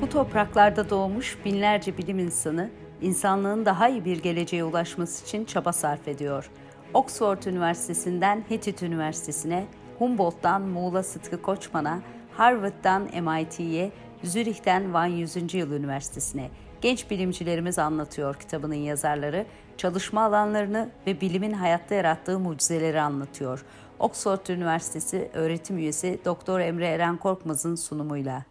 Bu 0.00 0.08
topraklarda 0.08 0.90
doğmuş 0.90 1.38
binlerce 1.44 1.98
bilim 1.98 2.18
insanı, 2.18 2.70
insanlığın 3.00 3.66
daha 3.66 3.88
iyi 3.88 4.04
bir 4.04 4.22
geleceğe 4.22 4.64
ulaşması 4.64 5.24
için 5.24 5.44
çaba 5.44 5.72
sarf 5.72 6.08
ediyor. 6.08 6.50
Oxford 6.94 7.42
Üniversitesi'nden 7.42 8.44
Hittit 8.50 8.82
Üniversitesi'ne, 8.82 9.66
Humboldt'tan 9.98 10.62
Muğla 10.62 11.02
Sıtkı 11.02 11.42
Koçman'a, 11.42 12.00
Harvard'dan 12.32 13.02
MIT'ye, 13.02 13.92
Zürih'ten 14.24 14.94
Van 14.94 15.06
100. 15.06 15.54
Yıl 15.54 15.72
Üniversitesi'ne 15.72 16.50
genç 16.80 17.10
bilimcilerimiz 17.10 17.78
anlatıyor 17.78 18.34
kitabının 18.34 18.74
yazarları, 18.74 19.46
çalışma 19.76 20.24
alanlarını 20.24 20.90
ve 21.06 21.20
bilimin 21.20 21.52
hayatta 21.52 21.94
yarattığı 21.94 22.38
mucizeleri 22.38 23.00
anlatıyor. 23.00 23.64
Oxford 23.98 24.46
Üniversitesi 24.46 25.30
öğretim 25.34 25.78
üyesi 25.78 26.20
Doktor 26.24 26.60
Emre 26.60 26.86
Eren 26.86 27.16
Korkmaz'ın 27.16 27.74
sunumuyla. 27.74 28.49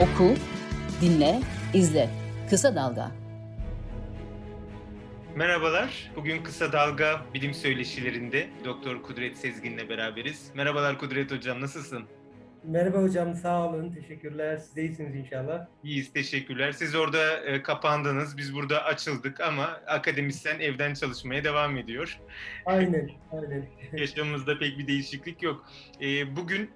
Oku, 0.00 0.34
dinle, 1.00 1.40
izle. 1.74 2.08
Kısa 2.50 2.74
Dalga. 2.74 3.10
Merhabalar. 5.36 6.12
Bugün 6.16 6.42
Kısa 6.42 6.72
Dalga 6.72 7.20
bilim 7.34 7.54
söyleşilerinde 7.54 8.48
Doktor 8.64 9.02
Kudret 9.02 9.36
Sezgin'le 9.36 9.88
beraberiz. 9.88 10.50
Merhabalar 10.54 10.98
Kudret 10.98 11.32
Hocam, 11.32 11.60
nasılsın? 11.60 12.04
Merhaba 12.64 12.98
hocam, 12.98 13.34
sağ 13.34 13.68
olun. 13.68 13.92
Teşekkürler. 13.92 14.56
Siz 14.56 14.76
de 14.76 14.82
iyisiniz 14.82 15.16
inşallah. 15.16 15.66
İyiyiz, 15.84 16.12
teşekkürler. 16.12 16.72
Siz 16.72 16.94
orada 16.94 17.44
e, 17.44 17.62
kapandınız, 17.62 18.36
biz 18.36 18.54
burada 18.54 18.84
açıldık 18.84 19.40
ama 19.40 19.80
akademisyen 19.86 20.60
evden 20.60 20.94
çalışmaya 20.94 21.44
devam 21.44 21.76
ediyor. 21.76 22.20
Aynen, 22.66 23.10
aynen. 23.32 23.66
Yaşamımızda 23.92 24.58
pek 24.58 24.78
bir 24.78 24.86
değişiklik 24.86 25.42
yok. 25.42 25.66
E, 26.00 26.36
bugün 26.36 26.70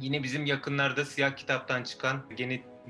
yine 0.00 0.22
bizim 0.22 0.46
yakınlarda 0.46 1.04
Siyah 1.04 1.36
Kitap'tan 1.36 1.82
çıkan 1.82 2.22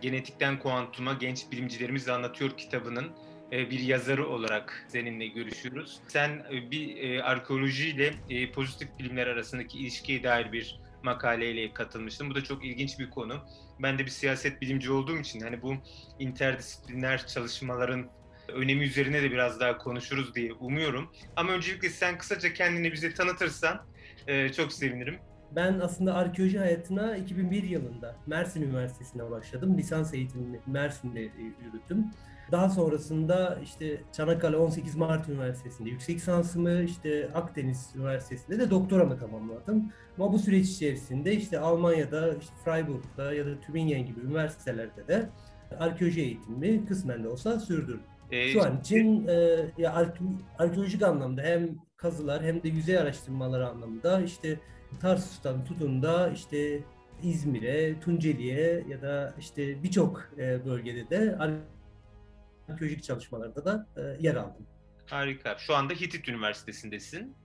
Genetikten 0.00 0.58
Kuantuma 0.58 1.12
Genç 1.12 1.50
Bilimcilerimiz 1.52 2.08
Anlatıyor 2.08 2.50
kitabının 2.56 3.12
e, 3.52 3.70
bir 3.70 3.80
yazarı 3.80 4.28
olarak 4.28 4.86
seninle 4.88 5.26
görüşüyoruz. 5.26 6.00
Sen 6.08 6.44
e, 6.52 6.70
bir 6.70 6.96
e, 6.96 7.22
arkeoloji 7.22 7.88
ile 7.88 8.12
pozitif 8.52 8.88
bilimler 8.98 9.26
arasındaki 9.26 9.78
ilişkiye 9.78 10.22
dair 10.22 10.52
bir 10.52 10.80
makaleyle 11.02 11.72
katılmıştım. 11.72 12.30
Bu 12.30 12.34
da 12.34 12.44
çok 12.44 12.64
ilginç 12.64 12.98
bir 12.98 13.10
konu. 13.10 13.44
Ben 13.82 13.98
de 13.98 14.04
bir 14.04 14.10
siyaset 14.10 14.60
bilimci 14.60 14.92
olduğum 14.92 15.18
için 15.18 15.40
hani 15.40 15.62
bu 15.62 15.74
interdisipliner 16.18 17.26
çalışmaların 17.26 18.10
önemi 18.48 18.84
üzerine 18.84 19.22
de 19.22 19.30
biraz 19.30 19.60
daha 19.60 19.78
konuşuruz 19.78 20.34
diye 20.34 20.52
umuyorum. 20.52 21.12
Ama 21.36 21.52
öncelikle 21.52 21.88
sen 21.88 22.18
kısaca 22.18 22.52
kendini 22.52 22.92
bize 22.92 23.14
tanıtırsan 23.14 23.86
çok 24.56 24.72
sevinirim. 24.72 25.18
Ben 25.52 25.80
aslında 25.82 26.14
arkeoloji 26.14 26.58
hayatına 26.58 27.16
2001 27.16 27.62
yılında 27.62 28.16
Mersin 28.26 28.62
Üniversitesi'ne 28.62 29.30
başladım. 29.30 29.78
Lisans 29.78 30.14
eğitimini 30.14 30.60
Mersin'de 30.66 31.20
yürüttüm. 31.64 32.06
Daha 32.52 32.68
sonrasında 32.70 33.58
işte 33.62 34.00
Çanakkale 34.12 34.56
18 34.56 34.96
Mart 34.96 35.28
Üniversitesi'nde 35.28 35.90
yüksek 35.90 36.16
lisansımı, 36.16 36.82
işte 36.82 37.28
Akdeniz 37.34 37.90
Üniversitesi'nde 37.96 38.58
de 38.58 38.70
doktoramı 38.70 39.18
tamamladım. 39.18 39.92
Ama 40.18 40.32
bu 40.32 40.38
süreç 40.38 40.68
içerisinde 40.68 41.32
işte 41.32 41.58
Almanya'da, 41.58 42.34
işte 42.34 42.54
Freiburg'da 42.64 43.34
ya 43.34 43.46
da 43.46 43.60
Tübingen 43.60 44.06
gibi 44.06 44.20
üniversitelerde 44.20 45.08
de 45.08 45.28
arkeoloji 45.78 46.20
eğitimimi 46.20 46.86
kısmen 46.86 47.24
de 47.24 47.28
olsa 47.28 47.60
sürdürdüm. 47.60 48.00
Ee, 48.30 48.48
Şu 48.48 48.62
an 48.62 48.80
için 48.80 49.26
e, 49.28 49.56
ya 49.78 50.06
arkeolojik 50.58 51.02
anlamda 51.02 51.42
hem 51.42 51.68
kazılar 51.96 52.44
hem 52.44 52.62
de 52.62 52.68
yüzey 52.68 52.98
araştırmaları 52.98 53.68
anlamında 53.68 54.20
işte 54.20 54.60
Tarsus'tan 55.00 55.64
tutun 55.64 56.02
da 56.02 56.30
işte 56.30 56.80
İzmir'e, 57.22 58.00
Tunceli'ye 58.00 58.84
ya 58.88 59.02
da 59.02 59.34
işte 59.38 59.82
birçok 59.82 60.28
e, 60.38 60.66
bölgede 60.66 61.10
de 61.10 61.38
arkeolojik 62.68 63.02
çalışmalarda 63.02 63.64
da 63.64 63.86
e, 63.96 64.02
yer 64.26 64.34
aldım. 64.34 64.66
Harika. 65.06 65.56
Şu 65.58 65.74
anda 65.74 65.94
Hitit 65.94 66.28
Üniversitesi'ndesin. 66.28 67.36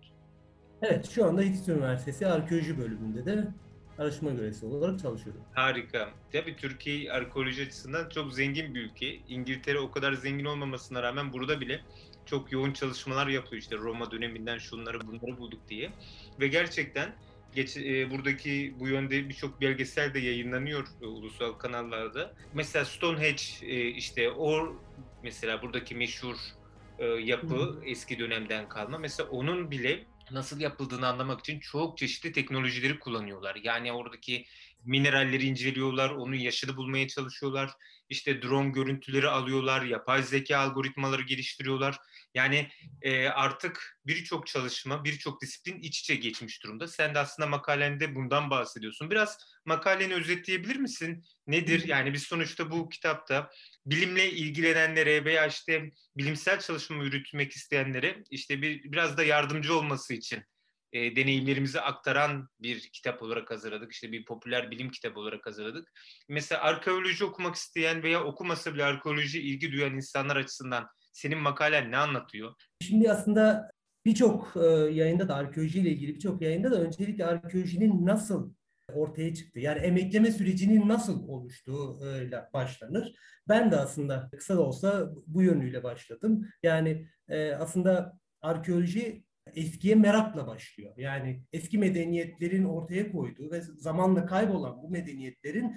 Evet, 0.82 1.10
şu 1.10 1.26
anda 1.26 1.42
Hitit 1.42 1.70
Üniversitesi 1.70 2.28
Arkeoloji 2.28 2.78
bölümünde 2.78 3.26
de 3.26 3.48
araştırma 3.98 4.32
görevlisi 4.32 4.66
olarak 4.66 5.00
çalışıyorum. 5.00 5.42
Harika. 5.54 6.10
Tabii 6.32 6.56
Türkiye 6.56 7.12
arkeoloji 7.12 7.64
açısından 7.64 8.10
çok 8.10 8.34
zengin 8.34 8.76
bir 8.76 8.82
ülke. 8.82 9.16
İngiltere 9.16 9.80
o 9.80 9.92
kadar 9.92 10.14
zengin 10.14 10.46
olmamasına 10.46 11.04
rağmen 11.04 11.34
burada 11.34 11.62
bile 11.62 11.82
çok 12.26 12.52
yoğun 12.52 12.74
çalışmalar 12.74 13.28
yapıyor 13.28 13.62
işte 13.62 13.78
Roma 13.78 14.12
döneminden 14.12 14.58
şunları 14.58 15.08
bunları 15.08 15.38
bulduk 15.38 15.60
diye. 15.70 15.92
Ve 16.40 16.48
gerçekten 16.48 17.16
Geç, 17.56 17.78
e, 17.78 18.12
buradaki 18.12 18.76
bu 18.80 18.88
yönde 18.88 19.30
birçok 19.30 19.62
belgesel 19.62 20.14
de 20.14 20.20
yayınlanıyor 20.20 20.88
e, 21.02 21.06
ulusal 21.06 21.54
kanallarda. 21.54 22.34
Mesela 22.54 22.86
Stonehenge 22.86 23.44
e, 23.62 23.88
işte 23.88 24.32
o 24.32 24.76
mesela 25.24 25.62
buradaki 25.62 25.96
meşhur 25.96 26.36
e, 27.00 27.06
yapı 27.06 27.56
Hı. 27.56 27.82
eski 27.86 28.20
dönemden 28.20 28.70
kalma. 28.70 28.98
Mesela 28.98 29.30
onun 29.30 29.72
bile 29.72 30.06
nasıl 30.32 30.60
yapıldığını 30.60 31.08
anlamak 31.08 31.40
için 31.40 31.60
çok 31.60 31.98
çeşitli 31.98 32.32
teknolojileri 32.32 33.00
kullanıyorlar. 33.00 33.60
Yani 33.64 33.92
oradaki 33.92 34.46
mineralleri 34.84 35.46
inceliyorlar, 35.46 36.10
onun 36.10 36.36
yaşını 36.36 36.78
bulmaya 36.78 37.08
çalışıyorlar. 37.08 37.72
İşte 38.10 38.42
drone 38.42 38.70
görüntüleri 38.70 39.28
alıyorlar, 39.28 39.82
yapay 39.82 40.24
zeka 40.24 40.58
algoritmaları 40.58 41.22
geliştiriyorlar. 41.22 41.98
Yani 42.34 42.70
e, 43.02 43.28
artık 43.28 44.00
birçok 44.06 44.48
çalışma, 44.48 45.04
birçok 45.04 45.42
disiplin 45.42 45.80
iç 45.80 46.00
içe 46.00 46.16
geçmiş 46.16 46.64
durumda. 46.64 46.88
Sen 46.88 47.16
de 47.16 47.20
aslında 47.20 47.50
makalende 47.50 48.16
bundan 48.16 48.50
bahsediyorsun. 48.50 49.12
Biraz 49.12 49.38
makaleni 49.66 50.14
özetleyebilir 50.14 50.76
misin? 50.76 51.24
Nedir? 51.48 51.88
Yani 51.88 52.14
biz 52.14 52.24
sonuçta 52.24 52.72
bu 52.72 52.90
kitapta 52.90 53.50
bilimle 53.86 54.32
ilgilenenlere 54.32 55.26
veya 55.26 55.48
işte 55.48 55.92
bilimsel 56.18 56.60
çalışma 56.60 57.04
yürütmek 57.04 57.52
isteyenlere 57.52 58.24
işte 58.30 58.62
bir 58.62 58.84
biraz 58.84 59.18
da 59.18 59.24
yardımcı 59.24 59.78
olması 59.78 60.14
için 60.14 60.44
e, 60.94 61.16
deneyimlerimizi 61.16 61.82
aktaran 61.82 62.48
bir 62.60 62.90
kitap 62.94 63.24
olarak 63.24 63.52
hazırladık. 63.52 63.92
İşte 63.92 64.12
bir 64.12 64.26
popüler 64.26 64.72
bilim 64.72 64.92
kitabı 64.92 65.20
olarak 65.20 65.46
hazırladık. 65.46 65.92
Mesela 66.30 66.62
arkeoloji 66.62 67.26
okumak 67.26 67.56
isteyen 67.56 68.04
veya 68.04 68.24
okumasa 68.24 68.74
bile 68.74 68.84
arkeoloji 68.84 69.42
ilgi 69.42 69.72
duyan 69.72 69.96
insanlar 69.96 70.36
açısından 70.36 70.88
senin 71.14 71.38
makalen 71.38 71.92
ne 71.92 71.98
anlatıyor? 71.98 72.54
Şimdi 72.82 73.12
aslında 73.12 73.72
birçok 74.06 74.54
e, 74.56 74.68
yayında 74.94 75.28
da 75.28 75.36
arkeolojiyle 75.36 75.90
ilgili 75.90 76.16
birçok 76.16 76.42
yayında 76.42 76.72
da 76.72 76.82
öncelikle 76.82 77.26
arkeolojinin 77.26 78.06
nasıl 78.06 78.54
ortaya 78.94 79.34
çıktı. 79.34 79.60
Yani 79.60 79.80
emekleme 79.80 80.32
sürecinin 80.32 80.88
nasıl 80.88 81.28
oluştuğuyla 81.28 82.50
başlanır. 82.54 83.14
Ben 83.48 83.72
de 83.72 83.78
aslında 83.78 84.30
kısa 84.38 84.56
da 84.56 84.62
olsa 84.62 85.10
bu 85.28 85.44
yönüyle 85.44 85.84
başladım. 85.84 86.48
Yani 86.64 87.08
e, 87.28 87.52
aslında 87.52 88.20
arkeoloji 88.42 89.24
eskiye 89.56 89.96
merakla 89.96 90.48
başlıyor. 90.48 90.94
Yani 90.98 91.44
eski 91.54 91.78
medeniyetlerin 91.78 92.64
ortaya 92.64 93.12
koyduğu 93.12 93.52
ve 93.52 93.62
zamanla 93.62 94.26
kaybolan 94.26 94.84
bu 94.84 94.90
medeniyetlerin 94.90 95.76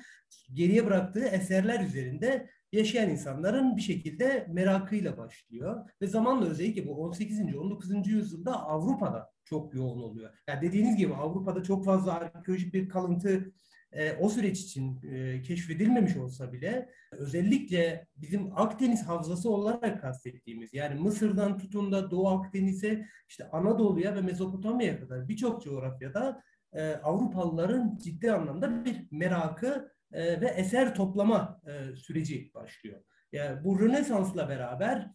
geriye 0.53 0.87
bıraktığı 0.87 1.25
eserler 1.25 1.84
üzerinde 1.87 2.49
yaşayan 2.72 3.11
insanların 3.11 3.77
bir 3.77 3.82
şekilde 3.82 4.47
merakıyla 4.50 5.16
başlıyor. 5.19 5.91
Ve 6.03 6.06
zamanla 6.06 6.47
özellikle 6.47 6.87
bu 6.87 7.03
18. 7.03 7.41
19. 7.41 8.06
yüzyılda 8.06 8.62
Avrupa'da 8.62 9.31
çok 9.44 9.75
yoğun 9.75 10.03
oluyor. 10.03 10.31
Yani 10.49 10.62
dediğiniz 10.62 10.97
gibi 10.97 11.15
Avrupa'da 11.15 11.62
çok 11.62 11.84
fazla 11.84 12.12
arkeolojik 12.12 12.75
bir 12.75 12.88
kalıntı 12.88 13.53
e, 13.92 14.12
o 14.12 14.28
süreç 14.28 14.60
için 14.60 15.00
e, 15.03 15.42
keşfedilmemiş 15.42 16.16
olsa 16.16 16.53
bile 16.53 16.88
özellikle 17.12 18.06
bizim 18.16 18.58
Akdeniz 18.58 19.03
havzası 19.03 19.50
olarak 19.50 20.00
kastettiğimiz 20.00 20.75
yani 20.75 21.00
Mısır'dan 21.00 21.58
tutun 21.58 21.92
da 21.92 22.10
Doğu 22.10 22.28
Akdeniz'e 22.28 23.06
işte 23.28 23.50
Anadolu'ya 23.50 24.14
ve 24.14 24.20
Mezopotamya'ya 24.20 25.00
kadar 25.00 25.28
birçok 25.28 25.62
coğrafyada 25.62 26.42
e, 26.72 26.92
Avrupalıların 26.92 27.99
ciddi 28.02 28.32
anlamda 28.32 28.84
bir 28.84 29.06
merakı 29.11 29.93
e, 30.12 30.40
ve 30.40 30.46
eser 30.46 30.94
toplama 30.94 31.61
e, 31.67 31.96
süreci 31.96 32.50
başlıyor. 32.55 33.02
Yani 33.32 33.64
bu 33.64 33.81
Rönesans'la 33.81 34.49
beraber 34.49 35.11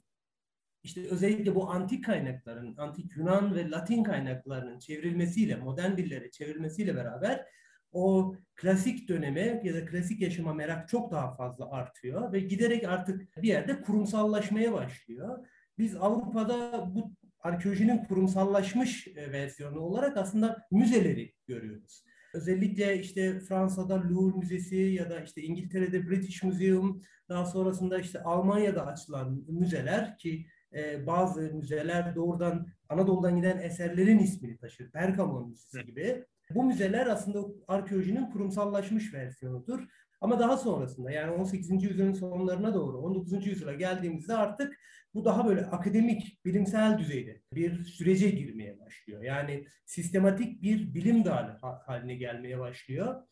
işte 0.84 1.08
özellikle 1.10 1.56
bu 1.56 1.70
antik 1.70 2.06
kaynakların, 2.06 2.78
antik 2.78 3.18
Yunan 3.18 3.56
ve 3.56 3.70
Latin 3.70 4.04
kaynaklarının 4.04 4.80
çevrilmesiyle, 4.80 5.56
modern 5.56 5.98
dillere 5.98 6.32
çevrilmesiyle 6.32 6.96
beraber 6.96 7.46
o 7.92 8.36
klasik 8.56 9.10
döneme 9.10 9.62
ya 9.64 9.74
da 9.74 9.86
klasik 9.86 10.22
yaşama 10.22 10.54
merak 10.54 10.90
çok 10.90 11.12
daha 11.12 11.36
fazla 11.36 11.72
artıyor 11.72 12.34
ve 12.34 12.40
giderek 12.40 12.84
artık 12.84 13.38
bir 13.42 13.48
yerde 13.48 13.82
kurumsallaşmaya 13.82 14.74
başlıyor. 14.74 15.48
Biz 15.78 15.96
Avrupa'da 15.96 16.90
bu 16.96 17.12
arkeolojinin 17.40 18.06
kurumsallaşmış 18.06 19.08
e, 19.08 19.32
versiyonu 19.32 19.80
olarak 19.80 20.18
aslında 20.18 20.68
müzeleri 20.72 21.34
görüyoruz. 21.48 22.04
Özellikle 22.34 23.00
işte 23.00 23.40
Fransa'da 23.40 24.10
Louvre 24.10 24.38
Müzesi 24.38 24.76
ya 24.76 25.10
da 25.10 25.20
işte 25.20 25.42
İngiltere'de 25.42 26.10
British 26.10 26.44
Museum, 26.44 27.02
daha 27.30 27.46
sonrasında 27.46 28.00
işte 28.00 28.24
Almanya'da 28.24 28.86
açılan 28.86 29.44
müzeler 29.48 30.18
ki 30.18 30.46
e, 30.74 31.08
bazı 31.08 31.42
müzeler 31.42 32.16
doğrudan 32.16 32.68
Anadolu'dan 32.90 33.36
giden 33.36 33.58
eserlerin 33.58 34.20
ismini 34.20 34.58
taşır. 34.58 34.92
Pergamon 34.92 35.50
Müzesi 35.50 35.86
gibi. 35.86 36.26
Bu 36.56 36.64
müzeler 36.64 37.08
aslında 37.08 37.46
arkeolojinin 37.68 38.32
kurumsallaşmış 38.32 39.14
versiyonudur. 39.14 39.88
Ama 40.22 40.40
daha 40.40 40.58
sonrasında 40.58 41.12
yani 41.12 41.32
18. 41.32 41.84
yüzyılın 41.84 42.14
sonlarına 42.14 42.74
doğru 42.74 42.98
19. 42.98 43.48
yüzyıla 43.48 43.74
geldiğimizde 43.74 44.34
artık 44.34 44.80
bu 45.14 45.26
daha 45.26 45.48
böyle 45.48 45.66
akademik, 45.66 46.46
bilimsel 46.46 46.98
düzeyde 46.98 47.42
bir 47.54 47.84
sürece 47.84 48.30
girmeye 48.30 48.80
başlıyor. 48.80 49.24
Yani 49.24 49.66
sistematik 49.86 50.62
bir 50.62 50.94
bilim 50.94 51.26
dalı 51.26 51.58
haline 51.86 52.16
gelmeye 52.16 52.60
başlıyor. 52.60 53.24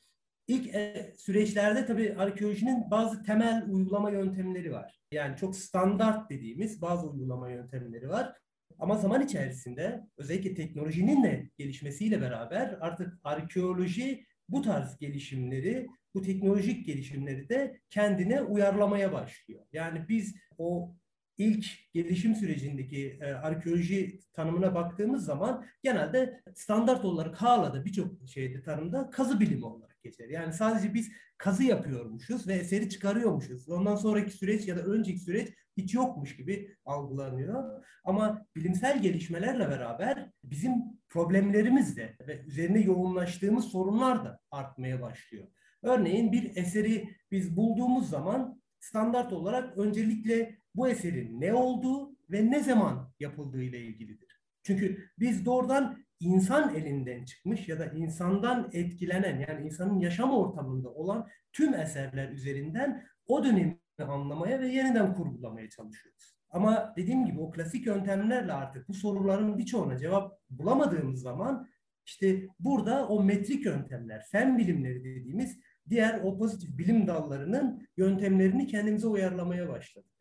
İlk 0.48 0.76
e, 0.76 1.14
süreçlerde 1.18 1.86
tabii 1.86 2.16
arkeolojinin 2.18 2.92
bazı 2.92 3.24
temel 3.24 3.66
uygulama 3.70 4.12
yöntemleri 4.12 4.72
var. 4.72 5.00
Yani 5.12 5.38
çok 5.38 5.56
standart 5.56 6.30
dediğimiz 6.30 6.82
bazı 6.82 7.10
uygulama 7.10 7.50
yöntemleri 7.50 8.10
var. 8.10 8.34
Ama 8.80 8.98
zaman 8.98 9.22
içerisinde 9.22 10.02
özellikle 10.18 10.54
teknolojinin 10.54 11.24
de 11.24 11.50
gelişmesiyle 11.58 12.22
beraber 12.22 12.78
artık 12.82 13.20
arkeoloji 13.24 14.26
bu 14.50 14.62
tarz 14.62 14.98
gelişimleri, 14.98 15.88
bu 16.14 16.22
teknolojik 16.22 16.86
gelişimleri 16.86 17.50
de 17.50 17.80
kendine 17.90 18.42
uyarlamaya 18.42 19.14
başlıyor. 19.14 19.66
Yani 19.74 20.06
biz 20.10 20.36
o 20.58 20.96
ilk 21.38 21.66
gelişim 21.94 22.36
sürecindeki 22.36 23.20
e, 23.22 23.34
arkeoloji 23.34 24.20
tanımına 24.34 24.76
baktığımız 24.76 25.26
zaman 25.26 25.66
genelde 25.84 26.42
standart 26.56 27.06
olarak 27.06 27.36
hala 27.36 27.86
birçok 27.86 28.28
şeyde 28.28 28.62
tanımda 28.62 29.10
kazı 29.10 29.40
bilimi 29.40 29.66
olarak 29.66 30.04
geçer. 30.04 30.30
Yani 30.30 30.54
sadece 30.54 30.94
biz 30.94 31.12
kazı 31.38 31.64
yapıyormuşuz 31.64 32.48
ve 32.48 32.54
eseri 32.54 32.90
çıkarıyormuşuz. 32.90 33.70
Ondan 33.70 33.96
sonraki 33.96 34.32
süreç 34.32 34.68
ya 34.68 34.78
da 34.78 34.82
önceki 34.82 35.20
süreç 35.20 35.50
hiç 35.78 35.94
yokmuş 35.94 36.36
gibi 36.38 36.76
algılanıyor. 36.86 37.86
Ama 38.04 38.46
bilimsel 38.56 39.02
gelişmelerle 39.02 39.70
beraber 39.70 40.32
bizim 40.44 40.74
problemlerimiz 41.10 41.98
de 41.98 42.18
ve 42.28 42.40
üzerine 42.40 42.80
yoğunlaştığımız 42.80 43.66
sorunlar 43.66 44.26
da 44.26 44.40
artmaya 44.52 45.02
başlıyor. 45.02 45.48
Örneğin 45.84 46.32
bir 46.32 46.56
eseri 46.56 47.16
biz 47.32 47.58
bulduğumuz 47.58 48.10
zaman 48.10 48.62
standart 48.80 49.34
olarak 49.34 49.78
öncelikle 49.78 50.60
bu 50.76 50.88
eserin 50.88 51.42
ne 51.42 51.54
olduğu 51.54 52.16
ve 52.32 52.52
ne 52.52 52.64
zaman 52.64 53.12
yapıldığı 53.20 53.64
ile 53.64 53.80
ilgilidir. 53.80 54.42
Çünkü 54.64 55.10
biz 55.20 55.46
doğrudan 55.46 55.98
insan 56.20 56.76
elinden 56.76 57.26
çıkmış 57.26 57.70
ya 57.70 57.80
da 57.80 57.86
insandan 57.86 58.70
etkilenen 58.74 59.40
yani 59.48 59.66
insanın 59.66 60.00
yaşam 60.00 60.32
ortamında 60.32 60.90
olan 60.90 61.28
tüm 61.54 61.74
eserler 61.74 62.30
üzerinden 62.30 63.06
o 63.28 63.44
dönemi 63.44 63.80
anlamaya 64.00 64.60
ve 64.60 64.68
yeniden 64.68 65.14
kurgulamaya 65.14 65.70
çalışıyoruz. 65.70 66.36
Ama 66.50 66.94
dediğim 66.98 67.26
gibi 67.26 67.40
o 67.40 67.52
klasik 67.52 67.86
yöntemlerle 67.86 68.54
artık 68.54 68.88
bu 68.88 68.94
soruların 68.94 69.58
birçoğuna 69.58 69.98
cevap 69.98 70.40
bulamadığımız 70.50 71.22
zaman 71.22 71.68
işte 72.06 72.48
burada 72.60 73.08
o 73.08 73.24
metrik 73.24 73.66
yöntemler, 73.66 74.26
fen 74.32 74.58
bilimleri 74.58 75.04
dediğimiz 75.04 75.60
diğer 75.90 76.20
o 76.24 76.38
pozitif 76.38 76.78
bilim 76.78 77.08
dallarının 77.08 77.88
yöntemlerini 77.98 78.68
kendimize 78.68 79.08
uyarlamaya 79.08 79.70
başladık. 79.70 80.15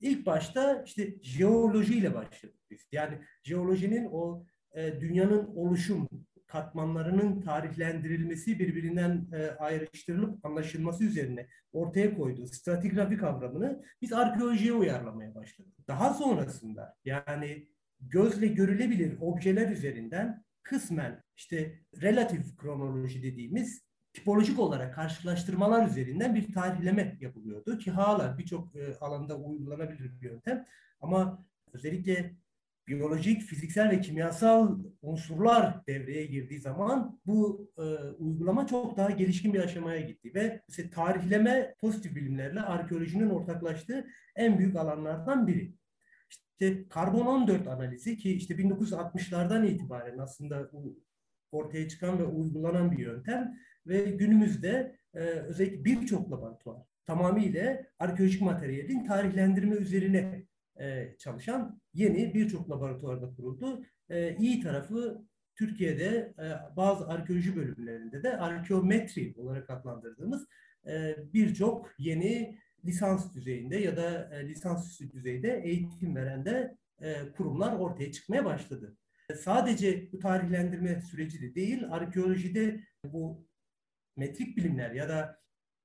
İlk 0.00 0.26
başta 0.26 0.82
işte 0.86 1.14
jeolojiyle 1.22 2.14
başladık 2.14 2.60
biz. 2.70 2.88
Yani 2.92 3.18
jeolojinin 3.42 4.08
o 4.12 4.46
e, 4.72 5.00
dünyanın 5.00 5.46
oluşum 5.56 6.08
katmanlarının 6.46 7.40
tarihlendirilmesi, 7.40 8.58
birbirinden 8.58 9.26
e, 9.32 9.50
ayrıştırılıp 9.50 10.46
anlaşılması 10.46 11.04
üzerine 11.04 11.46
ortaya 11.72 12.16
koyduğu 12.16 12.46
stratigrafi 12.46 13.16
kavramını 13.16 13.82
biz 14.02 14.12
arkeolojiye 14.12 14.72
uyarlamaya 14.72 15.34
başladık. 15.34 15.72
Daha 15.88 16.14
sonrasında 16.14 16.96
yani 17.04 17.68
gözle 18.00 18.46
görülebilir 18.46 19.16
objeler 19.20 19.70
üzerinden 19.70 20.44
kısmen 20.62 21.22
işte 21.36 21.80
relatif 22.02 22.56
kronoloji 22.56 23.22
dediğimiz 23.22 23.89
tipolojik 24.20 24.58
olarak 24.58 24.94
karşılaştırmalar 24.94 25.88
üzerinden 25.88 26.34
bir 26.34 26.52
tarihleme 26.52 27.16
yapılıyordu 27.20 27.78
ki 27.78 27.90
hala 27.90 28.38
birçok 28.38 28.76
e, 28.76 28.96
alanda 29.00 29.36
uygulanabilir 29.36 30.20
bir 30.20 30.30
yöntem. 30.30 30.64
Ama 31.00 31.44
özellikle 31.72 32.34
biyolojik, 32.88 33.42
fiziksel 33.42 33.90
ve 33.90 34.00
kimyasal 34.00 34.78
unsurlar 35.02 35.86
devreye 35.86 36.26
girdiği 36.26 36.60
zaman 36.60 37.20
bu 37.26 37.70
e, 37.78 37.82
uygulama 38.18 38.66
çok 38.66 38.96
daha 38.96 39.10
gelişkin 39.10 39.54
bir 39.54 39.60
aşamaya 39.60 40.00
gitti 40.00 40.34
ve 40.34 40.62
işte 40.68 40.90
tarihleme 40.90 41.74
pozitif 41.80 42.14
bilimlerle 42.14 42.60
arkeolojinin 42.60 43.30
ortaklaştığı 43.30 44.06
en 44.36 44.58
büyük 44.58 44.76
alanlardan 44.76 45.46
biri. 45.46 45.74
İşte 46.30 46.88
karbon 46.88 47.26
14 47.26 47.68
analizi 47.68 48.16
ki 48.16 48.32
işte 48.34 48.54
1960'lardan 48.54 49.66
itibaren 49.66 50.18
aslında 50.18 50.70
ortaya 51.52 51.88
çıkan 51.88 52.18
ve 52.18 52.24
uygulanan 52.24 52.92
bir 52.92 52.98
yöntem 52.98 53.58
ve 53.86 54.00
günümüzde 54.00 54.96
e, 55.14 55.18
özellikle 55.18 55.84
birçok 55.84 56.32
laboratuvar 56.32 56.82
tamamıyla 57.06 57.82
arkeolojik 57.98 58.42
materyalin 58.42 59.04
tarihlendirme 59.04 59.76
üzerine 59.76 60.46
e, 60.80 61.16
çalışan 61.18 61.80
yeni 61.94 62.34
birçok 62.34 62.70
laboratuvarda 62.70 63.34
kuruldu. 63.34 63.84
E, 64.08 64.36
iyi 64.36 64.60
tarafı 64.60 65.24
Türkiye'de 65.54 66.34
e, 66.38 66.76
bazı 66.76 67.08
arkeoloji 67.08 67.56
bölümlerinde 67.56 68.22
de 68.22 68.36
arkeometri 68.36 69.34
olarak 69.36 69.70
adlandırdığımız 69.70 70.46
e, 70.86 71.16
birçok 71.34 71.94
yeni 71.98 72.58
lisans 72.84 73.34
düzeyinde 73.34 73.76
ya 73.76 73.96
da 73.96 74.30
e, 74.34 74.48
lisansüstü 74.48 75.12
düzeyde 75.12 75.62
eğitim 75.64 76.16
veren 76.16 76.44
de 76.44 76.76
e, 77.02 77.32
kurumlar 77.36 77.76
ortaya 77.76 78.12
çıkmaya 78.12 78.44
başladı. 78.44 78.96
Sadece 79.38 80.12
bu 80.12 80.18
tarihlendirme 80.18 81.00
süreci 81.00 81.42
de 81.42 81.54
değil, 81.54 81.84
arkeolojide 81.90 82.80
bu 83.04 83.46
metrik 84.20 84.56
bilimler 84.56 84.90
ya 84.90 85.08
da 85.08 85.40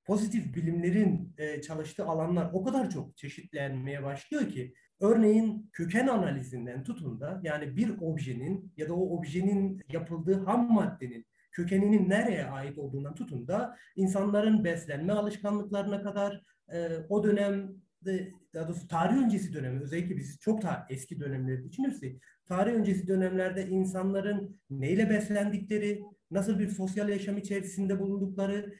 pozitif 0.05 0.55
bilimlerin 0.55 1.33
e, 1.37 1.61
çalıştığı 1.61 2.05
alanlar 2.05 2.49
o 2.53 2.63
kadar 2.63 2.89
çok 2.89 3.17
çeşitlenmeye 3.17 4.03
başlıyor 4.03 4.49
ki 4.49 4.73
örneğin 4.99 5.69
köken 5.73 6.07
analizinden 6.07 6.83
tutun 6.83 7.19
da 7.19 7.41
yani 7.43 7.77
bir 7.77 7.89
objenin 8.01 8.73
ya 8.77 8.89
da 8.89 8.93
o 8.93 9.17
objenin 9.17 9.81
yapıldığı 9.89 10.45
ham 10.45 10.73
maddenin 10.73 11.25
kökeninin 11.51 12.09
nereye 12.09 12.45
ait 12.45 12.77
olduğundan 12.77 13.15
tutun 13.15 13.47
da 13.47 13.77
insanların 13.95 14.63
beslenme 14.63 15.13
alışkanlıklarına 15.13 16.03
kadar 16.03 16.41
e, 16.73 16.87
o 17.09 17.23
dönemde 17.23 18.31
daha 18.53 18.67
doğrusu 18.67 18.87
tarih 18.87 19.17
öncesi 19.17 19.53
dönemi 19.53 19.81
özellikle 19.81 20.17
biz 20.17 20.39
çok 20.39 20.61
daha 20.61 20.87
eski 20.89 21.19
dönemleri 21.19 21.69
düşünürsek 21.69 22.21
tarih 22.45 22.73
öncesi 22.73 23.07
dönemlerde 23.07 23.67
insanların 23.67 24.59
neyle 24.69 25.09
beslendikleri, 25.09 26.01
nasıl 26.35 26.59
bir 26.59 26.69
sosyal 26.69 27.09
yaşam 27.09 27.37
içerisinde 27.37 27.99
bulundukları, 27.99 28.75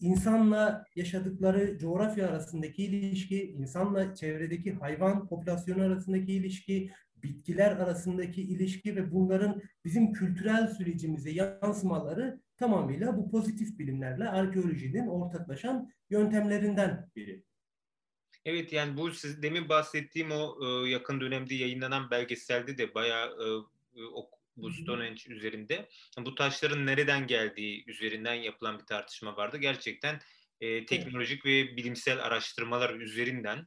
insanla 0.00 0.84
yaşadıkları 0.96 1.78
coğrafya 1.78 2.28
arasındaki 2.28 2.84
ilişki, 2.84 3.42
insanla 3.42 4.14
çevredeki 4.14 4.72
hayvan 4.72 5.28
popülasyonu 5.28 5.82
arasındaki 5.82 6.32
ilişki, 6.32 6.90
bitkiler 7.16 7.70
arasındaki 7.70 8.42
ilişki 8.42 8.96
ve 8.96 9.12
bunların 9.12 9.62
bizim 9.84 10.12
kültürel 10.12 10.66
sürecimize 10.66 11.30
yansımaları 11.30 12.40
tamamıyla 12.56 13.16
bu 13.16 13.30
pozitif 13.30 13.78
bilimlerle 13.78 14.28
arkeolojinin 14.28 15.06
ortaklaşan 15.06 15.90
yöntemlerinden 16.10 17.10
biri. 17.16 17.44
Evet 18.44 18.72
yani 18.72 18.96
bu 18.96 19.10
siz 19.10 19.42
demin 19.42 19.68
bahsettiğim 19.68 20.30
o 20.30 20.56
e, 20.64 20.90
yakın 20.90 21.20
dönemde 21.20 21.54
yayınlanan 21.54 22.10
belgeselde 22.10 22.78
de 22.78 22.94
bayağı 22.94 23.28
e 23.28 24.02
o, 24.14 24.30
bu 24.56 24.72
Stonehenge 24.72 25.22
üzerinde 25.28 25.88
bu 26.18 26.34
taşların 26.34 26.86
nereden 26.86 27.26
geldiği 27.26 27.84
üzerinden 27.86 28.34
yapılan 28.34 28.78
bir 28.78 28.86
tartışma 28.86 29.36
vardı. 29.36 29.56
Gerçekten 29.56 30.20
e, 30.60 30.86
teknolojik 30.86 31.46
ve 31.46 31.76
bilimsel 31.76 32.24
araştırmalar 32.24 32.94
üzerinden 32.94 33.66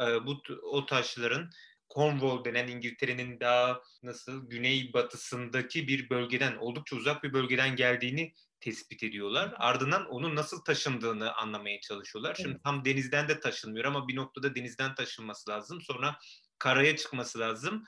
e, 0.00 0.04
bu 0.26 0.42
o 0.62 0.86
taşların 0.86 1.50
Cornwall 1.94 2.44
denen 2.44 2.68
İngiltere'nin 2.68 3.40
daha 3.40 3.82
nasıl 4.02 4.50
güney 4.50 4.92
batısındaki 4.92 5.88
bir 5.88 6.10
bölgeden 6.10 6.56
oldukça 6.56 6.96
uzak 6.96 7.22
bir 7.22 7.32
bölgeden 7.32 7.76
geldiğini 7.76 8.34
tespit 8.60 9.02
ediyorlar. 9.02 9.54
Ardından 9.56 10.06
onun 10.06 10.36
nasıl 10.36 10.64
taşındığını 10.64 11.34
anlamaya 11.34 11.80
çalışıyorlar. 11.80 12.34
Şimdi 12.34 12.50
evet. 12.50 12.64
tam 12.64 12.84
denizden 12.84 13.28
de 13.28 13.40
taşınmıyor 13.40 13.84
ama 13.84 14.08
bir 14.08 14.16
noktada 14.16 14.54
denizden 14.54 14.94
taşınması 14.94 15.50
lazım. 15.50 15.80
Sonra 15.80 16.18
karaya 16.58 16.96
çıkması 16.96 17.38
lazım. 17.38 17.84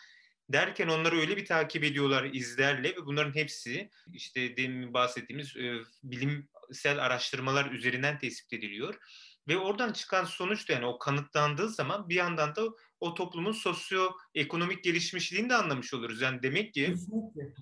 Derken 0.52 0.88
onları 0.88 1.16
öyle 1.20 1.36
bir 1.36 1.46
takip 1.46 1.84
ediyorlar 1.84 2.24
izlerle 2.24 2.88
ve 2.88 3.06
bunların 3.06 3.34
hepsi 3.34 3.90
işte 4.12 4.56
demin 4.56 4.94
bahsettiğimiz 4.94 5.56
e, 5.56 5.80
bilimsel 6.02 7.04
araştırmalar 7.04 7.70
üzerinden 7.70 8.18
tespit 8.18 8.52
ediliyor. 8.52 8.94
Ve 9.48 9.58
oradan 9.58 9.92
çıkan 9.92 10.24
sonuç 10.24 10.68
da 10.68 10.72
yani 10.72 10.86
o 10.86 10.98
kanıtlandığı 10.98 11.68
zaman 11.68 12.08
bir 12.08 12.14
yandan 12.14 12.56
da 12.56 12.62
o 13.00 13.14
toplumun 13.14 13.52
sosyoekonomik 13.52 14.84
gelişmişliğini 14.84 15.50
de 15.50 15.54
anlamış 15.54 15.94
oluruz. 15.94 16.20
Yani 16.20 16.42
demek 16.42 16.74
ki 16.74 16.94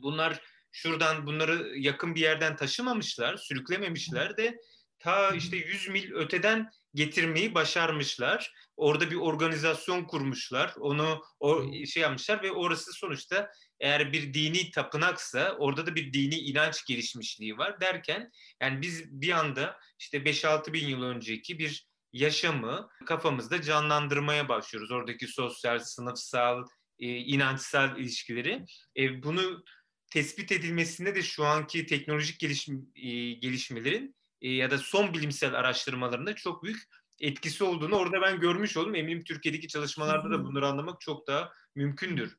bunlar 0.03 0.41
şuradan 0.73 1.27
bunları 1.27 1.79
yakın 1.79 2.15
bir 2.15 2.21
yerden 2.21 2.57
taşımamışlar, 2.57 3.37
sürüklememişler 3.37 4.37
de 4.37 4.61
ta 4.99 5.35
işte 5.35 5.57
100 5.57 5.89
mil 5.89 6.13
öteden 6.13 6.71
getirmeyi 6.95 7.55
başarmışlar. 7.55 8.53
Orada 8.77 9.11
bir 9.11 9.17
organizasyon 9.17 10.05
kurmuşlar. 10.05 10.75
Onu 10.79 11.23
o 11.41 11.73
şey 11.87 12.03
yapmışlar 12.03 12.43
ve 12.43 12.53
orası 12.53 12.93
sonuçta 12.93 13.51
eğer 13.81 14.13
bir 14.13 14.35
dini 14.35 14.71
tapınaksa 14.71 15.57
orada 15.59 15.87
da 15.87 15.95
bir 15.95 16.13
dini 16.13 16.35
inanç 16.35 16.87
gelişmişliği 16.87 17.59
var 17.59 17.81
derken 17.81 18.31
yani 18.63 18.83
biz 18.83 19.05
bir 19.13 19.31
anda 19.31 19.79
işte 19.99 20.19
5-6 20.19 20.73
bin 20.73 20.87
yıl 20.87 21.03
önceki 21.03 21.59
bir 21.59 21.89
yaşamı 22.13 22.89
kafamızda 23.07 23.63
canlandırmaya 23.63 24.49
başlıyoruz. 24.49 24.91
Oradaki 24.91 25.27
sosyal, 25.27 25.79
sınıfsal, 25.79 26.65
e, 26.99 27.07
inançsal 27.17 27.99
ilişkileri. 27.99 28.65
E, 28.97 29.23
bunu 29.23 29.65
tespit 30.11 30.53
edilmesinde 30.53 31.15
de 31.15 31.23
şu 31.23 31.45
anki 31.45 31.87
teknolojik 31.87 32.41
gelişim, 32.41 32.93
e, 32.97 33.33
gelişmelerin 33.33 34.18
e, 34.43 34.51
ya 34.51 34.71
da 34.71 34.79
son 34.79 35.15
bilimsel 35.15 35.55
araştırmalarında 35.55 36.35
çok 36.35 36.63
büyük 36.63 36.79
etkisi 37.21 37.65
olduğunu 37.65 37.97
orada 37.97 38.23
ben 38.23 38.41
görmüş 38.41 38.77
oldum. 38.77 38.95
Eminim 38.95 39.25
Türkiye'deki 39.25 39.69
çalışmalarda 39.69 40.31
da 40.31 40.45
bunları 40.45 40.67
anlamak 40.67 41.01
çok 41.01 41.27
daha 41.27 41.51
mümkündür. 41.75 42.37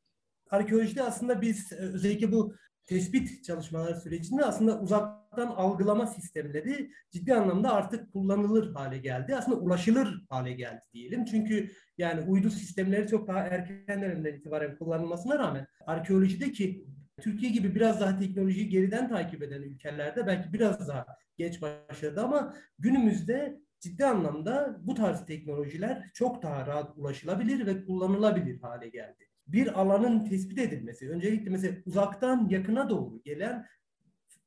Arkeolojide 0.50 1.04
aslında 1.04 1.42
biz 1.42 1.72
e, 1.72 1.76
özellikle 1.76 2.32
bu 2.32 2.56
tespit 2.86 3.44
çalışmaları 3.44 4.02
sürecinde 4.02 4.46
aslında 4.46 4.80
uzaktan 4.80 5.48
algılama 5.48 6.08
sistemleri 6.08 6.92
ciddi 7.12 7.34
anlamda 7.34 7.74
artık 7.74 8.14
kullanılır 8.14 8.74
hale 8.74 8.98
geldi. 8.98 9.36
Aslında 9.36 9.58
ulaşılır 9.58 10.26
hale 10.30 10.54
geldi 10.54 10.82
diyelim. 10.94 11.26
Çünkü 11.26 11.72
yani 11.98 12.22
uydu 12.22 12.50
sistemleri 12.50 13.08
çok 13.08 13.28
daha 13.28 13.40
erken 13.40 14.02
dönemden 14.02 14.34
itibaren 14.34 14.78
kullanılmasına 14.78 15.40
rağmen 15.40 15.68
arkeolojideki 15.86 16.86
Türkiye 17.20 17.52
gibi 17.52 17.76
biraz 17.76 18.02
daha 18.02 18.20
teknolojiyi 18.20 18.70
geriden 18.70 19.10
takip 19.10 19.44
eden 19.44 19.62
ülkelerde 19.62 20.28
belki 20.28 20.54
biraz 20.54 20.88
daha 20.88 21.06
geç 21.38 21.62
başladı 21.62 22.22
ama 22.22 22.56
günümüzde 22.80 23.60
ciddi 23.80 24.06
anlamda 24.06 24.80
bu 24.84 24.96
tarz 24.96 25.26
teknolojiler 25.26 26.10
çok 26.14 26.44
daha 26.44 26.68
rahat 26.68 26.98
ulaşılabilir 26.98 27.66
ve 27.66 27.86
kullanılabilir 27.86 28.60
hale 28.62 28.90
geldi. 28.90 29.30
Bir 29.48 29.82
alanın 29.82 30.26
tespit 30.26 30.60
edilmesi, 30.60 31.10
öncelikle 31.10 31.50
mesela 31.50 31.76
uzaktan 31.86 32.50
yakına 32.50 32.90
doğru 32.90 33.22
gelen 33.24 33.66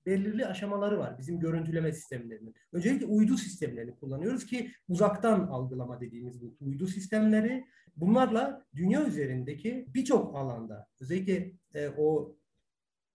belirli 0.06 0.46
aşamaları 0.46 0.98
var 0.98 1.18
bizim 1.18 1.40
görüntüleme 1.40 1.92
sistemlerinin. 1.92 2.54
Öncelikle 2.72 3.06
uydu 3.06 3.36
sistemlerini 3.36 3.94
kullanıyoruz 3.94 4.46
ki 4.46 4.70
uzaktan 4.88 5.40
algılama 5.40 6.00
dediğimiz 6.00 6.42
bu 6.42 6.56
uydu 6.60 6.86
sistemleri 6.86 7.64
bunlarla 7.96 8.66
dünya 8.74 9.06
üzerindeki 9.06 9.86
birçok 9.94 10.36
alanda 10.36 10.86
özellikle 11.00 11.52
e, 11.74 11.88
o 11.88 12.36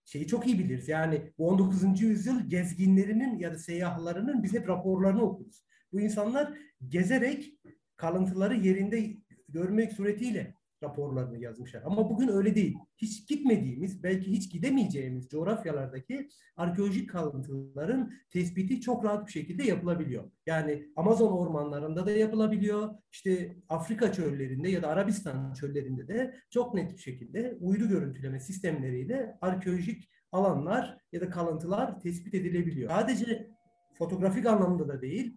şeyi 0.08 0.26
çok 0.26 0.46
iyi 0.46 0.58
biliriz. 0.58 0.88
Yani 0.88 1.32
bu 1.38 1.48
19. 1.48 2.00
yüzyıl 2.00 2.48
gezginlerinin 2.48 3.38
ya 3.38 3.52
da 3.52 3.58
seyyahlarının 3.58 4.42
biz 4.42 4.52
hep 4.52 4.68
raporlarını 4.68 5.22
okuruz. 5.22 5.64
Bu 5.92 6.00
insanlar 6.00 6.52
gezerek 6.88 7.54
kalıntıları 7.96 8.54
yerinde 8.54 9.16
görmek 9.48 9.92
suretiyle 9.92 10.54
raporlarını 10.82 11.38
yazmışlar. 11.38 11.82
Ama 11.84 12.10
bugün 12.10 12.28
öyle 12.28 12.54
değil. 12.54 12.76
Hiç 12.96 13.28
gitmediğimiz, 13.28 14.02
belki 14.02 14.30
hiç 14.30 14.52
gidemeyeceğimiz 14.52 15.28
coğrafyalardaki 15.28 16.28
arkeolojik 16.56 17.10
kalıntıların 17.10 18.12
tespiti 18.30 18.80
çok 18.80 19.04
rahat 19.04 19.26
bir 19.26 19.32
şekilde 19.32 19.62
yapılabiliyor. 19.62 20.30
Yani 20.46 20.88
Amazon 20.96 21.32
ormanlarında 21.32 22.06
da 22.06 22.10
yapılabiliyor. 22.10 22.94
İşte 23.12 23.56
Afrika 23.68 24.12
çöllerinde 24.12 24.68
ya 24.68 24.82
da 24.82 24.88
Arabistan 24.88 25.52
çöllerinde 25.52 26.08
de 26.08 26.34
çok 26.50 26.74
net 26.74 26.92
bir 26.92 27.02
şekilde 27.02 27.56
uydu 27.60 27.88
görüntüleme 27.88 28.40
sistemleriyle 28.40 29.38
arkeolojik 29.40 30.08
alanlar 30.32 30.98
ya 31.12 31.20
da 31.20 31.30
kalıntılar 31.30 32.00
tespit 32.00 32.34
edilebiliyor. 32.34 32.90
Sadece 32.90 33.50
fotoğrafik 33.98 34.46
anlamda 34.46 34.88
da 34.88 35.02
değil, 35.02 35.36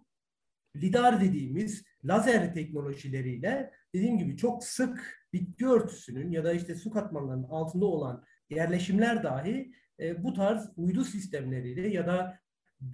lidar 0.76 1.20
dediğimiz 1.20 1.84
lazer 2.04 2.54
teknolojileriyle 2.54 3.70
dediğim 3.94 4.18
gibi 4.18 4.36
çok 4.36 4.64
sık 4.64 5.22
bitki 5.32 5.66
örtüsünün 5.66 6.30
ya 6.30 6.44
da 6.44 6.52
işte 6.52 6.74
su 6.74 6.90
katmanlarının 6.90 7.48
altında 7.48 7.86
olan 7.86 8.24
yerleşimler 8.50 9.22
dahi 9.22 9.72
e, 10.00 10.24
bu 10.24 10.32
tarz 10.34 10.70
uydu 10.76 11.04
sistemleriyle 11.04 11.88
ya 11.88 12.06
da 12.06 12.38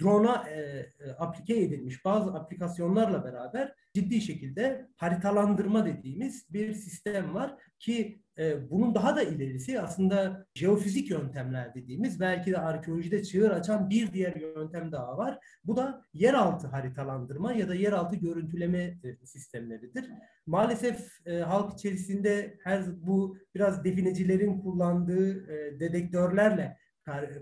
drone'a 0.00 0.49
e, 0.49 0.61
e, 0.99 1.11
aplike 1.19 1.57
edilmiş 1.57 2.05
bazı 2.05 2.35
aplikasyonlarla 2.35 3.25
beraber 3.25 3.75
ciddi 3.95 4.21
şekilde 4.21 4.88
haritalandırma 4.97 5.87
dediğimiz 5.87 6.47
bir 6.52 6.73
sistem 6.73 7.35
var 7.35 7.57
ki 7.78 8.23
bunun 8.71 8.95
daha 8.95 9.16
da 9.16 9.23
ilerisi 9.23 9.80
aslında 9.80 10.47
jeofizik 10.54 11.11
yöntemler 11.11 11.75
dediğimiz 11.75 12.21
belki 12.21 12.50
de 12.50 12.59
arkeolojide 12.59 13.23
çığır 13.23 13.50
açan 13.50 13.90
bir 13.90 14.12
diğer 14.12 14.37
yöntem 14.37 14.92
daha 14.92 15.18
var. 15.18 15.38
Bu 15.64 15.76
da 15.76 16.02
yeraltı 16.12 16.66
haritalandırma 16.66 17.52
ya 17.52 17.68
da 17.68 17.75
yeraltı 17.75 18.16
görüntüleme 18.16 18.99
sistemleridir. 19.25 20.11
Maalesef 20.47 21.09
halk 21.45 21.73
içerisinde 21.73 22.59
her 22.64 23.07
bu 23.07 23.37
biraz 23.54 23.85
definecilerin 23.85 24.61
kullandığı 24.61 25.49
dedektörlerle 25.80 26.76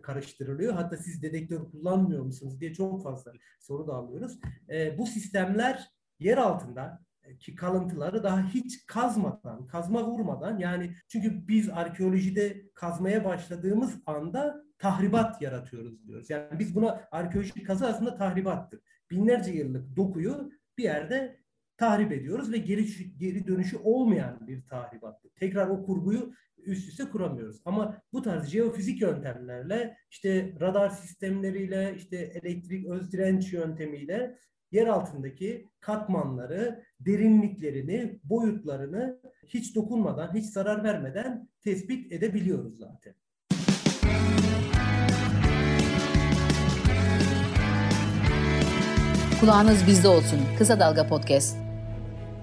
karıştırılıyor. 0.02 0.72
Hatta 0.72 0.96
siz 0.96 1.22
dedektör 1.22 1.70
kullanmıyor 1.70 2.24
musunuz 2.24 2.60
diye 2.60 2.74
çok 2.74 3.02
fazla 3.02 3.32
soru 3.60 3.86
da 3.86 3.92
alıyoruz. 3.92 4.38
Bu 4.98 5.06
sistemler 5.06 5.90
yer 6.18 6.38
altında 6.38 7.06
ki 7.38 7.54
kalıntıları 7.54 8.22
daha 8.22 8.48
hiç 8.48 8.86
kazmadan, 8.86 9.66
kazma 9.66 10.04
vurmadan 10.04 10.58
yani 10.58 10.94
çünkü 11.08 11.48
biz 11.48 11.68
arkeolojide 11.68 12.70
kazmaya 12.74 13.24
başladığımız 13.24 13.94
anda 14.06 14.64
tahribat 14.78 15.42
yaratıyoruz 15.42 16.06
diyoruz. 16.06 16.30
Yani 16.30 16.58
biz 16.58 16.74
buna 16.74 17.08
arkeolojik 17.10 17.66
kazı 17.66 17.86
aslında 17.86 18.14
tahribattır. 18.14 18.80
Binlerce 19.10 19.52
yıllık 19.52 19.96
dokuyu 19.96 20.50
bir 20.78 20.84
yerde 20.84 21.40
tahrip 21.76 22.12
ediyoruz 22.12 22.52
ve 22.52 22.58
geri, 22.58 23.16
geri 23.16 23.46
dönüşü 23.46 23.76
olmayan 23.76 24.46
bir 24.48 24.66
tahribattır. 24.66 25.30
Tekrar 25.30 25.68
o 25.68 25.82
kurguyu 25.82 26.32
üst 26.58 26.88
üste 26.88 27.04
kuramıyoruz. 27.04 27.60
Ama 27.64 28.02
bu 28.12 28.22
tarz 28.22 28.48
jeofizik 28.48 29.00
yöntemlerle 29.00 29.96
işte 30.10 30.54
radar 30.60 30.90
sistemleriyle 30.90 31.94
işte 31.96 32.16
elektrik 32.16 32.86
öz 32.86 33.12
direnç 33.12 33.52
yöntemiyle 33.52 34.38
yer 34.72 34.86
altındaki 34.86 35.68
katmanları, 35.80 36.84
derinliklerini, 37.00 38.20
boyutlarını 38.24 39.20
hiç 39.46 39.74
dokunmadan, 39.74 40.34
hiç 40.34 40.46
zarar 40.46 40.84
vermeden 40.84 41.48
tespit 41.60 42.12
edebiliyoruz 42.12 42.78
zaten. 42.78 43.14
Kulağınız 49.40 49.86
bizde 49.86 50.08
olsun. 50.08 50.40
Kısa 50.58 50.80
Dalga 50.80 51.06
Podcast 51.06 51.65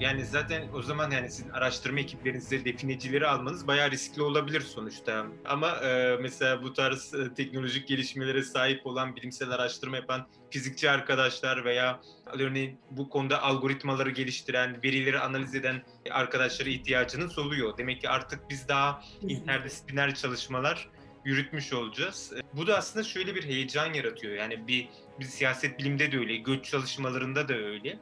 yani 0.03 0.25
zaten 0.25 0.63
o 0.73 0.81
zaman 0.81 1.11
yani 1.11 1.31
sizin 1.31 1.49
araştırma 1.49 1.99
ekiplerinizde 1.99 2.65
definecileri 2.65 3.27
almanız 3.27 3.67
bayağı 3.67 3.91
riskli 3.91 4.21
olabilir 4.21 4.61
sonuçta. 4.61 5.25
Ama 5.45 5.69
e, 5.69 6.17
mesela 6.21 6.63
bu 6.63 6.73
tarz 6.73 7.13
e, 7.13 7.33
teknolojik 7.33 7.87
gelişmelere 7.87 8.43
sahip 8.43 8.87
olan 8.87 9.15
bilimsel 9.15 9.51
araştırma 9.51 9.95
yapan 9.95 10.27
fizikçi 10.51 10.89
arkadaşlar 10.89 11.65
veya 11.65 12.01
örneğin 12.33 12.79
bu 12.91 13.09
konuda 13.09 13.41
algoritmaları 13.43 14.09
geliştiren, 14.09 14.83
verileri 14.83 15.19
analiz 15.19 15.55
eden 15.55 15.83
arkadaşlara 16.11 16.69
ihtiyacınız 16.69 17.39
oluyor. 17.39 17.77
Demek 17.77 18.01
ki 18.01 18.09
artık 18.09 18.49
biz 18.49 18.67
daha 18.67 19.01
interdisipliner 19.21 20.15
çalışmalar 20.15 20.89
yürütmüş 21.25 21.73
olacağız. 21.73 22.33
E, 22.37 22.57
bu 22.57 22.67
da 22.67 22.77
aslında 22.77 23.03
şöyle 23.03 23.35
bir 23.35 23.43
heyecan 23.43 23.93
yaratıyor. 23.93 24.33
Yani 24.33 24.67
bir, 24.67 24.89
bir 25.19 25.25
siyaset 25.25 25.79
bilimde 25.79 26.11
de 26.11 26.17
öyle, 26.17 26.35
göç 26.35 26.65
çalışmalarında 26.65 27.47
da 27.47 27.53
öyle. 27.53 27.99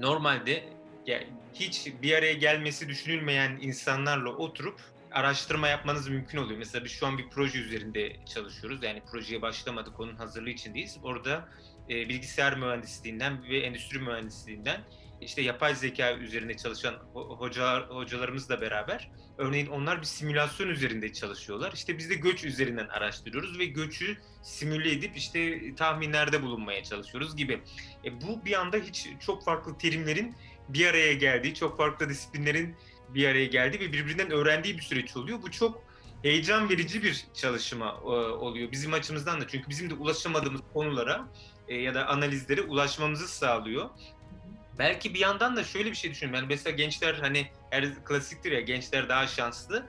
Normalde 0.00 0.75
hiç 1.54 1.92
bir 2.02 2.12
araya 2.12 2.32
gelmesi 2.32 2.88
düşünülmeyen 2.88 3.58
insanlarla 3.60 4.30
oturup 4.30 4.80
araştırma 5.12 5.68
yapmanız 5.68 6.08
mümkün 6.08 6.38
oluyor. 6.38 6.58
Mesela 6.58 6.84
biz 6.84 6.92
şu 6.92 7.06
an 7.06 7.18
bir 7.18 7.28
proje 7.30 7.58
üzerinde 7.58 8.16
çalışıyoruz. 8.34 8.82
Yani 8.82 9.02
projeye 9.10 9.42
başlamadık, 9.42 10.00
onun 10.00 10.16
hazırlığı 10.16 10.50
içindeyiz. 10.50 10.98
Orada 11.02 11.48
e, 11.90 12.08
bilgisayar 12.08 12.58
mühendisliğinden 12.58 13.42
ve 13.50 13.58
endüstri 13.58 13.98
mühendisliğinden 13.98 14.80
işte 15.20 15.42
yapay 15.42 15.74
zeka 15.74 16.12
üzerine 16.12 16.56
çalışan 16.56 16.94
hocalar, 17.14 17.90
hocalarımızla 17.90 18.60
beraber 18.60 19.10
örneğin 19.38 19.66
onlar 19.66 20.00
bir 20.00 20.06
simülasyon 20.06 20.68
üzerinde 20.68 21.12
çalışıyorlar. 21.12 21.72
İşte 21.72 21.98
biz 21.98 22.10
de 22.10 22.14
göç 22.14 22.44
üzerinden 22.44 22.88
araştırıyoruz 22.88 23.58
ve 23.58 23.64
göçü 23.64 24.16
simüle 24.42 24.92
edip 24.92 25.16
işte 25.16 25.60
tahminlerde 25.74 26.42
bulunmaya 26.42 26.82
çalışıyoruz 26.82 27.36
gibi. 27.36 27.60
E, 28.04 28.20
bu 28.20 28.44
bir 28.44 28.60
anda 28.60 28.76
hiç 28.76 29.08
çok 29.26 29.44
farklı 29.44 29.78
terimlerin 29.78 30.34
bir 30.68 30.86
araya 30.86 31.14
geldiği, 31.14 31.54
çok 31.54 31.76
farklı 31.76 32.08
disiplinlerin 32.08 32.76
bir 33.08 33.28
araya 33.28 33.46
geldiği 33.46 33.80
ve 33.80 33.92
birbirinden 33.92 34.30
öğrendiği 34.30 34.76
bir 34.76 34.82
süreç 34.82 35.16
oluyor. 35.16 35.42
Bu 35.42 35.50
çok 35.50 35.82
heyecan 36.22 36.70
verici 36.70 37.02
bir 37.02 37.26
çalışma 37.34 37.86
e, 38.02 38.06
oluyor 38.08 38.72
bizim 38.72 38.92
açımızdan 38.92 39.40
da. 39.40 39.48
Çünkü 39.48 39.68
bizim 39.68 39.90
de 39.90 39.94
ulaşamadığımız 39.94 40.60
konulara 40.72 41.28
e, 41.68 41.74
ya 41.76 41.94
da 41.94 42.06
analizlere 42.06 42.62
ulaşmamızı 42.62 43.28
sağlıyor. 43.28 43.90
Belki 44.78 45.14
bir 45.14 45.18
yandan 45.18 45.56
da 45.56 45.64
şöyle 45.64 45.90
bir 45.90 45.96
şey 45.96 46.10
düşünüyorum. 46.10 46.40
Yani 46.40 46.48
mesela 46.48 46.76
gençler 46.76 47.14
hani 47.14 47.46
her 47.70 48.04
klasiktir 48.04 48.52
ya 48.52 48.60
gençler 48.60 49.08
daha 49.08 49.26
şanslı. 49.26 49.86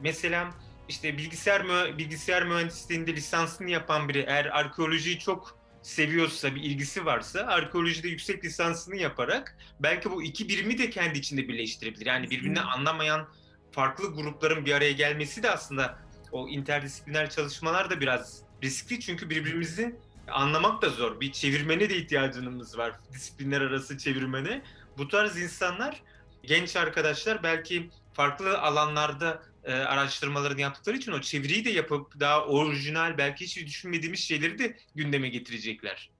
Mesela 0.00 0.50
işte 0.88 1.18
bilgisayar 1.18 1.64
mü 1.64 1.98
bilgisayar 1.98 2.46
mühendisliğinde 2.46 3.16
lisansını 3.16 3.70
yapan 3.70 4.08
biri 4.08 4.24
eğer 4.28 4.44
arkeolojiyi 4.44 5.18
çok 5.18 5.58
seviyorsa, 5.86 6.54
bir 6.54 6.62
ilgisi 6.62 7.04
varsa 7.04 7.40
arkeolojide 7.40 8.08
yüksek 8.08 8.44
lisansını 8.44 8.96
yaparak 8.96 9.56
belki 9.80 10.10
bu 10.10 10.22
iki 10.22 10.48
birimi 10.48 10.78
de 10.78 10.90
kendi 10.90 11.18
içinde 11.18 11.48
birleştirebilir. 11.48 12.06
Yani 12.06 12.30
birbirini 12.30 12.60
anlamayan 12.60 13.28
farklı 13.72 14.14
grupların 14.14 14.66
bir 14.66 14.72
araya 14.72 14.92
gelmesi 14.92 15.42
de 15.42 15.50
aslında 15.50 15.98
o 16.32 16.48
interdisipliner 16.48 17.30
çalışmalar 17.30 17.90
da 17.90 18.00
biraz 18.00 18.42
riskli 18.62 19.00
çünkü 19.00 19.30
birbirimizi 19.30 19.96
anlamak 20.28 20.82
da 20.82 20.88
zor. 20.88 21.20
Bir 21.20 21.32
çevirmene 21.32 21.90
de 21.90 21.96
ihtiyacımız 21.96 22.78
var. 22.78 22.92
Disiplinler 23.12 23.60
arası 23.60 23.98
çevirmene. 23.98 24.62
Bu 24.98 25.08
tarz 25.08 25.36
insanlar, 25.36 26.02
genç 26.42 26.76
arkadaşlar 26.76 27.42
belki 27.42 27.90
farklı 28.14 28.58
alanlarda 28.58 29.42
e, 29.66 29.72
araştırmalarını 29.72 30.60
yaptıkları 30.60 30.96
için 30.96 31.12
o 31.12 31.20
çeviriyi 31.20 31.64
de 31.64 31.70
yapıp 31.70 32.20
daha 32.20 32.46
orijinal 32.46 33.18
belki 33.18 33.44
hiç 33.44 33.66
düşünmediğimiz 33.66 34.20
şeyleri 34.20 34.58
de 34.58 34.76
gündeme 34.94 35.28
getirecekler. 35.28 36.10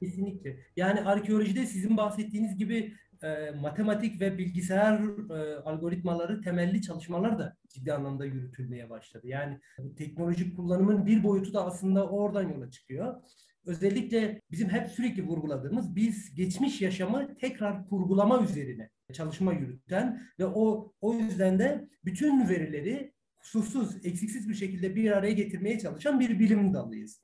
Kesinlikle. 0.00 0.56
Yani 0.76 1.00
arkeolojide 1.00 1.66
sizin 1.66 1.96
bahsettiğiniz 1.96 2.56
gibi 2.56 2.94
e, 3.22 3.50
matematik 3.50 4.20
ve 4.20 4.38
bilgisayar 4.38 5.00
e, 5.30 5.56
algoritmaları 5.56 6.42
temelli 6.42 6.82
çalışmalar 6.82 7.38
da 7.38 7.56
ciddi 7.68 7.92
anlamda 7.92 8.24
yürütülmeye 8.24 8.90
başladı. 8.90 9.26
Yani 9.26 9.60
teknolojik 9.96 10.56
kullanımın 10.56 11.06
bir 11.06 11.24
boyutu 11.24 11.54
da 11.54 11.66
aslında 11.66 12.08
oradan 12.08 12.48
yola 12.48 12.70
çıkıyor. 12.70 13.14
Özellikle 13.66 14.40
bizim 14.50 14.68
hep 14.68 14.90
sürekli 14.90 15.26
vurguladığımız 15.26 15.96
biz 15.96 16.34
geçmiş 16.34 16.80
yaşamı 16.80 17.34
tekrar 17.36 17.88
kurgulama 17.88 18.42
üzerine 18.42 18.90
çalışma 19.12 19.52
yürüten 19.52 20.22
ve 20.38 20.46
o 20.46 20.92
o 21.00 21.14
yüzden 21.14 21.58
de 21.58 21.88
bütün 22.04 22.48
verileri 22.48 23.12
kusursuz, 23.38 24.06
eksiksiz 24.06 24.48
bir 24.48 24.54
şekilde 24.54 24.96
bir 24.96 25.10
araya 25.10 25.32
getirmeye 25.32 25.78
çalışan 25.78 26.20
bir 26.20 26.38
bilim 26.38 26.74
dalıyız. 26.74 27.22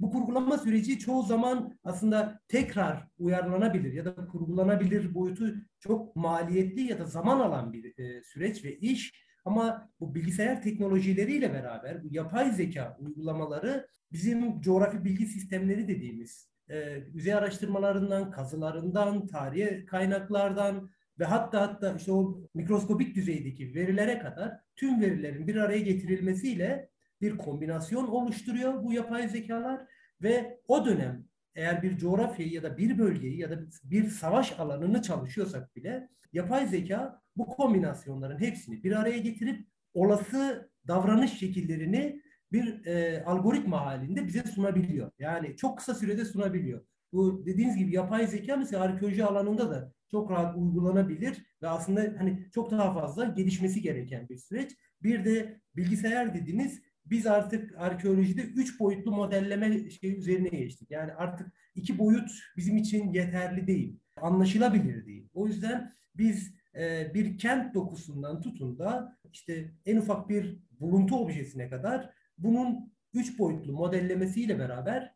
Bu 0.00 0.10
kurgulama 0.10 0.58
süreci 0.58 0.98
çoğu 0.98 1.22
zaman 1.22 1.78
aslında 1.84 2.40
tekrar 2.48 3.08
uyarlanabilir 3.18 3.92
ya 3.92 4.04
da 4.04 4.26
kurgulanabilir 4.26 5.14
boyutu 5.14 5.54
çok 5.80 6.16
maliyetli 6.16 6.82
ya 6.82 6.98
da 6.98 7.04
zaman 7.04 7.40
alan 7.40 7.72
bir 7.72 7.98
e, 7.98 8.22
süreç 8.22 8.64
ve 8.64 8.76
iş. 8.76 9.25
Ama 9.46 9.90
bu 10.00 10.14
bilgisayar 10.14 10.62
teknolojileriyle 10.62 11.52
beraber 11.52 12.04
bu 12.04 12.08
yapay 12.10 12.50
zeka 12.50 12.96
uygulamaları 13.00 13.88
bizim 14.12 14.60
coğrafi 14.60 15.04
bilgi 15.04 15.26
sistemleri 15.26 15.88
dediğimiz 15.88 16.48
e, 16.68 17.02
yüzey 17.12 17.34
araştırmalarından, 17.34 18.30
kazılarından, 18.30 19.26
tarihi 19.26 19.84
kaynaklardan 19.84 20.90
ve 21.18 21.24
hatta 21.24 21.60
hatta 21.60 21.96
işte 21.96 22.12
o 22.12 22.40
mikroskopik 22.54 23.16
düzeydeki 23.16 23.74
verilere 23.74 24.18
kadar 24.18 24.60
tüm 24.76 25.00
verilerin 25.00 25.46
bir 25.46 25.56
araya 25.56 25.80
getirilmesiyle 25.80 26.90
bir 27.20 27.38
kombinasyon 27.38 28.06
oluşturuyor 28.06 28.84
bu 28.84 28.92
yapay 28.92 29.28
zekalar 29.28 29.80
ve 30.22 30.60
o 30.68 30.86
dönem 30.86 31.24
eğer 31.56 31.82
bir 31.82 31.98
coğrafyayı 31.98 32.52
ya 32.52 32.62
da 32.62 32.78
bir 32.78 32.98
bölgeyi 32.98 33.38
ya 33.38 33.50
da 33.50 33.60
bir 33.84 34.08
savaş 34.08 34.60
alanını 34.60 35.02
çalışıyorsak 35.02 35.76
bile 35.76 36.08
yapay 36.32 36.66
zeka 36.66 37.22
bu 37.36 37.46
kombinasyonların 37.46 38.40
hepsini 38.40 38.84
bir 38.84 38.92
araya 38.92 39.18
getirip 39.18 39.66
olası 39.94 40.70
davranış 40.86 41.38
şekillerini 41.38 42.22
bir 42.52 42.86
e, 42.86 43.24
algoritma 43.24 43.86
halinde 43.86 44.26
bize 44.26 44.42
sunabiliyor. 44.42 45.10
Yani 45.18 45.56
çok 45.56 45.78
kısa 45.78 45.94
sürede 45.94 46.24
sunabiliyor. 46.24 46.86
Bu 47.12 47.46
dediğiniz 47.46 47.76
gibi 47.76 47.94
yapay 47.94 48.26
zeka 48.26 48.56
mesela 48.56 48.82
arkeoloji 48.82 49.24
alanında 49.24 49.70
da 49.70 49.92
çok 50.10 50.30
rahat 50.30 50.56
uygulanabilir 50.56 51.46
ve 51.62 51.68
aslında 51.68 52.00
hani 52.18 52.46
çok 52.54 52.70
daha 52.70 52.94
fazla 52.94 53.24
gelişmesi 53.24 53.82
gereken 53.82 54.28
bir 54.28 54.36
süreç. 54.36 54.72
Bir 55.02 55.24
de 55.24 55.60
bilgisayar 55.76 56.34
dediğiniz 56.34 56.82
biz 57.10 57.26
artık 57.26 57.74
arkeolojide 57.78 58.42
üç 58.42 58.80
boyutlu 58.80 59.10
modelleme 59.10 59.90
şey 59.90 60.18
üzerine 60.18 60.48
geçtik. 60.48 60.90
Yani 60.90 61.12
artık 61.12 61.52
iki 61.74 61.98
boyut 61.98 62.30
bizim 62.56 62.76
için 62.76 63.12
yeterli 63.12 63.66
değil. 63.66 64.00
Anlaşılabilir 64.16 65.06
değil. 65.06 65.28
O 65.34 65.46
yüzden 65.46 65.92
biz 66.14 66.54
e, 66.74 67.14
bir 67.14 67.38
kent 67.38 67.74
dokusundan 67.74 68.40
tutun 68.40 68.78
da 68.78 69.18
işte 69.32 69.72
en 69.86 69.96
ufak 69.96 70.28
bir 70.28 70.58
buluntu 70.80 71.16
objesine 71.16 71.70
kadar 71.70 72.10
bunun 72.38 72.92
üç 73.14 73.38
boyutlu 73.38 73.72
modellemesiyle 73.72 74.58
beraber 74.58 75.14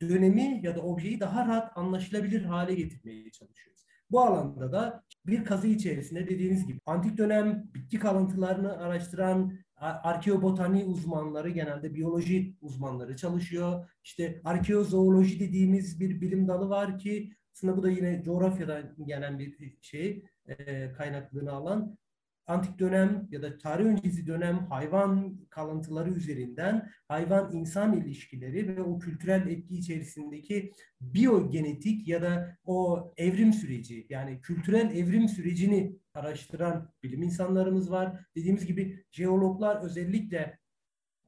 dönemi 0.00 0.60
ya 0.62 0.76
da 0.76 0.80
objeyi 0.80 1.20
daha 1.20 1.46
rahat 1.46 1.78
anlaşılabilir 1.78 2.44
hale 2.44 2.74
getirmeye 2.74 3.30
çalışıyoruz. 3.30 3.86
Bu 4.10 4.20
alanda 4.20 4.72
da 4.72 5.04
bir 5.26 5.44
kazı 5.44 5.66
içerisinde 5.66 6.28
dediğiniz 6.28 6.66
gibi 6.66 6.80
antik 6.86 7.18
dönem 7.18 7.70
bitki 7.74 7.98
kalıntılarını 7.98 8.78
araştıran 8.78 9.58
arkeobotani 9.82 10.84
uzmanları 10.84 11.50
genelde 11.50 11.94
biyoloji 11.94 12.56
uzmanları 12.60 13.16
çalışıyor. 13.16 13.90
İşte 14.04 14.40
arkeozooloji 14.44 15.40
dediğimiz 15.40 16.00
bir 16.00 16.20
bilim 16.20 16.48
dalı 16.48 16.68
var 16.68 16.98
ki 16.98 17.32
aslında 17.52 17.76
bu 17.76 17.82
da 17.82 17.90
yine 17.90 18.22
coğrafyadan 18.22 18.96
gelen 19.06 19.38
bir 19.38 19.76
şey 19.80 20.24
e, 20.46 20.92
kaynaklığını 20.92 21.52
alan 21.52 21.98
antik 22.46 22.78
dönem 22.78 23.28
ya 23.30 23.42
da 23.42 23.58
tarih 23.58 23.84
öncesi 23.84 24.26
dönem 24.26 24.66
hayvan 24.66 25.36
kalıntıları 25.50 26.10
üzerinden 26.10 26.90
hayvan 27.08 27.52
insan 27.52 28.00
ilişkileri 28.00 28.76
ve 28.76 28.82
o 28.82 28.98
kültürel 28.98 29.46
etki 29.46 29.76
içerisindeki 29.76 30.72
biyogenetik 31.00 32.08
ya 32.08 32.22
da 32.22 32.58
o 32.64 33.12
evrim 33.16 33.52
süreci 33.52 34.06
yani 34.08 34.40
kültürel 34.40 34.96
evrim 34.96 35.28
sürecini 35.28 35.96
araştıran 36.14 36.92
bilim 37.02 37.22
insanlarımız 37.22 37.90
var. 37.90 38.26
Dediğimiz 38.36 38.66
gibi 38.66 39.04
jeologlar 39.10 39.84
özellikle 39.84 40.58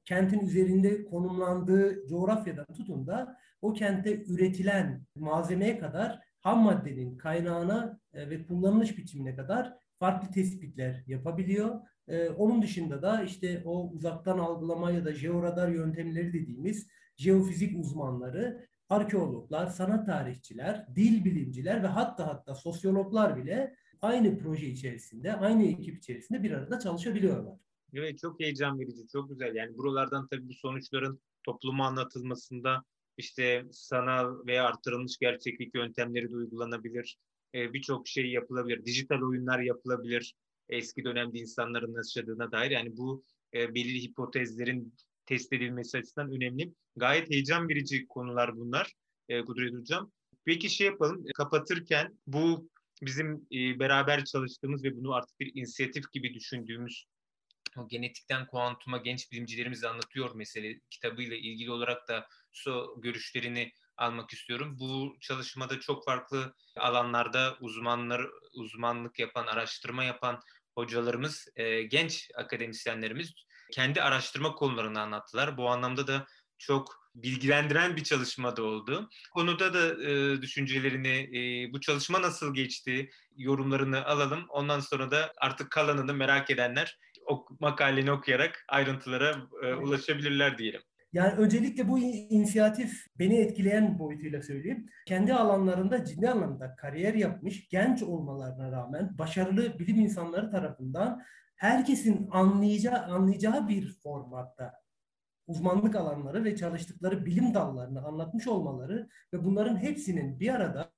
kentin 0.04 0.40
üzerinde 0.40 1.04
konumlandığı 1.04 2.06
coğrafyadan 2.06 2.66
tutun 2.66 3.06
da 3.06 3.36
o 3.62 3.72
kente 3.72 4.24
üretilen 4.24 5.06
malzemeye 5.14 5.78
kadar 5.78 6.20
ham 6.40 6.58
maddenin 6.58 7.16
kaynağına 7.16 8.00
e, 8.12 8.30
ve 8.30 8.46
kullanılış 8.46 8.98
biçimine 8.98 9.36
kadar 9.36 9.83
farklı 9.98 10.30
tespitler 10.30 11.04
yapabiliyor. 11.06 11.80
Ee, 12.08 12.28
onun 12.28 12.62
dışında 12.62 13.02
da 13.02 13.22
işte 13.22 13.62
o 13.64 13.90
uzaktan 13.90 14.38
algılama 14.38 14.90
ya 14.90 15.04
da 15.04 15.14
jeoradar 15.14 15.68
yöntemleri 15.68 16.32
dediğimiz 16.32 16.88
jeofizik 17.16 17.78
uzmanları, 17.78 18.66
arkeologlar, 18.88 19.66
sanat 19.66 20.06
tarihçiler, 20.06 20.86
dil 20.96 21.24
bilimciler 21.24 21.82
ve 21.82 21.86
hatta 21.86 22.26
hatta 22.26 22.54
sosyologlar 22.54 23.36
bile 23.36 23.74
aynı 24.00 24.38
proje 24.38 24.66
içerisinde, 24.66 25.36
aynı 25.36 25.66
ekip 25.66 25.98
içerisinde 25.98 26.42
bir 26.42 26.50
arada 26.50 26.78
çalışabiliyorlar. 26.78 27.58
Evet 27.94 28.18
çok 28.18 28.40
heyecan 28.40 28.80
verici, 28.80 29.08
çok 29.12 29.28
güzel. 29.28 29.54
Yani 29.54 29.76
buralardan 29.76 30.28
tabii 30.28 30.48
bu 30.48 30.54
sonuçların 30.54 31.20
topluma 31.42 31.86
anlatılmasında 31.86 32.84
işte 33.16 33.64
sanal 33.72 34.46
veya 34.46 34.64
artırılmış 34.64 35.18
gerçeklik 35.18 35.74
yöntemleri 35.74 36.30
de 36.30 36.36
uygulanabilir 36.36 37.18
e, 37.54 37.72
birçok 37.72 38.08
şey 38.08 38.30
yapılabilir. 38.30 38.84
Dijital 38.84 39.22
oyunlar 39.22 39.60
yapılabilir. 39.60 40.34
Eski 40.68 41.04
dönemde 41.04 41.38
insanların 41.38 41.94
yaşadığına 41.94 42.52
dair. 42.52 42.70
Yani 42.70 42.96
bu 42.96 43.22
e, 43.54 43.74
belirli 43.74 44.02
hipotezlerin 44.02 44.94
test 45.26 45.52
edilmesi 45.52 45.98
açısından 45.98 46.32
önemli. 46.32 46.72
Gayet 46.96 47.30
heyecan 47.30 47.68
verici 47.68 48.06
konular 48.06 48.56
bunlar 48.56 48.92
e, 49.28 49.44
Kudret 49.44 49.74
Hocam. 49.74 50.12
Peki 50.44 50.70
şey 50.70 50.86
yapalım, 50.86 51.24
kapatırken 51.34 52.18
bu 52.26 52.70
bizim 53.02 53.46
e, 53.52 53.78
beraber 53.78 54.24
çalıştığımız 54.24 54.84
ve 54.84 54.96
bunu 54.96 55.14
artık 55.14 55.40
bir 55.40 55.52
inisiyatif 55.54 56.12
gibi 56.12 56.34
düşündüğümüz 56.34 57.06
o 57.76 57.88
genetikten 57.88 58.46
kuantuma 58.46 58.98
genç 58.98 59.32
bilimcilerimiz 59.32 59.84
anlatıyor 59.84 60.34
mesele 60.34 60.80
kitabıyla 60.90 61.36
ilgili 61.36 61.70
olarak 61.70 62.08
da 62.08 62.26
so 62.52 63.00
görüşlerini 63.00 63.72
almak 63.96 64.30
istiyorum. 64.30 64.76
Bu 64.80 65.16
çalışmada 65.20 65.80
çok 65.80 66.04
farklı 66.04 66.54
alanlarda 66.76 67.56
uzmanlar 67.60 68.26
uzmanlık 68.52 69.18
yapan, 69.18 69.46
araştırma 69.46 70.04
yapan 70.04 70.40
hocalarımız, 70.74 71.48
e, 71.56 71.82
genç 71.82 72.30
akademisyenlerimiz 72.34 73.32
kendi 73.72 74.02
araştırma 74.02 74.54
konularını 74.54 75.00
anlattılar. 75.00 75.56
Bu 75.56 75.68
anlamda 75.68 76.06
da 76.06 76.26
çok 76.58 77.04
bilgilendiren 77.14 77.96
bir 77.96 78.04
çalışma 78.04 78.56
da 78.56 78.62
oldu. 78.62 79.08
Konuda 79.32 79.74
da 79.74 80.10
e, 80.10 80.42
düşüncelerini, 80.42 81.38
e, 81.38 81.72
bu 81.72 81.80
çalışma 81.80 82.22
nasıl 82.22 82.54
geçti, 82.54 83.10
yorumlarını 83.36 84.04
alalım. 84.04 84.44
Ondan 84.48 84.80
sonra 84.80 85.10
da 85.10 85.32
artık 85.36 85.70
kalanını 85.70 86.14
merak 86.14 86.50
edenler 86.50 86.98
o 87.26 87.46
makaleni 87.60 88.12
okuyarak 88.12 88.64
ayrıntılara 88.68 89.36
e, 89.62 89.74
ulaşabilirler 89.74 90.58
diyelim. 90.58 90.82
Yani 91.14 91.32
öncelikle 91.32 91.88
bu 91.88 91.98
inisiyatif 91.98 93.06
beni 93.18 93.36
etkileyen 93.36 93.98
boyutuyla 93.98 94.42
söyleyeyim. 94.42 94.86
Kendi 95.06 95.34
alanlarında 95.34 96.04
ciddi 96.04 96.30
anlamda 96.30 96.76
kariyer 96.76 97.14
yapmış 97.14 97.68
genç 97.68 98.02
olmalarına 98.02 98.72
rağmen 98.72 99.18
başarılı 99.18 99.78
bilim 99.78 100.00
insanları 100.00 100.50
tarafından 100.50 101.22
herkesin 101.56 102.28
anlayacağı, 102.30 102.98
anlayacağı 102.98 103.68
bir 103.68 103.92
formatta 104.02 104.72
uzmanlık 105.46 105.96
alanları 105.96 106.44
ve 106.44 106.56
çalıştıkları 106.56 107.26
bilim 107.26 107.54
dallarını 107.54 108.04
anlatmış 108.06 108.46
olmaları 108.46 109.08
ve 109.32 109.44
bunların 109.44 109.76
hepsinin 109.76 110.40
bir 110.40 110.48
arada 110.54 110.92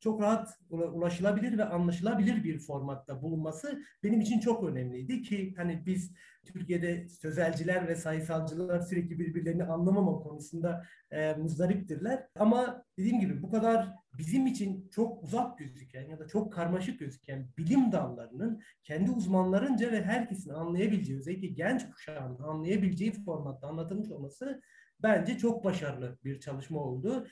çok 0.00 0.20
rahat 0.20 0.58
ulaşılabilir 0.70 1.58
ve 1.58 1.64
anlaşılabilir 1.64 2.44
bir 2.44 2.58
formatta 2.58 3.22
bulunması 3.22 3.82
benim 4.02 4.20
için 4.20 4.40
çok 4.40 4.64
önemliydi 4.64 5.22
ki 5.22 5.54
hani 5.56 5.86
biz 5.86 6.12
Türkiye'de 6.46 7.08
sözelciler 7.08 7.88
ve 7.88 7.96
sayısalcılar 7.96 8.80
sürekli 8.80 9.18
birbirlerini 9.18 9.64
anlamama 9.64 10.18
konusunda 10.18 10.84
e, 11.10 11.34
muzdariptirler. 11.34 12.26
Ama 12.38 12.84
dediğim 12.98 13.20
gibi 13.20 13.42
bu 13.42 13.50
kadar 13.50 13.94
bizim 14.18 14.46
için 14.46 14.88
çok 14.90 15.24
uzak 15.24 15.58
gözüken 15.58 16.08
ya 16.08 16.18
da 16.18 16.26
çok 16.26 16.52
karmaşık 16.52 17.00
gözüken 17.00 17.48
bilim 17.58 17.92
dallarının 17.92 18.62
kendi 18.82 19.10
uzmanlarınca 19.10 19.92
ve 19.92 20.02
herkesin 20.02 20.50
anlayabileceği, 20.50 21.18
özellikle 21.18 21.48
genç 21.48 21.90
kuşağın 21.90 22.38
anlayabileceği 22.38 23.12
formatta 23.12 23.68
anlatılmış 23.68 24.10
olması 24.10 24.60
bence 25.02 25.38
çok 25.38 25.64
başarılı 25.64 26.18
bir 26.24 26.40
çalışma 26.40 26.80
oldu. 26.80 27.26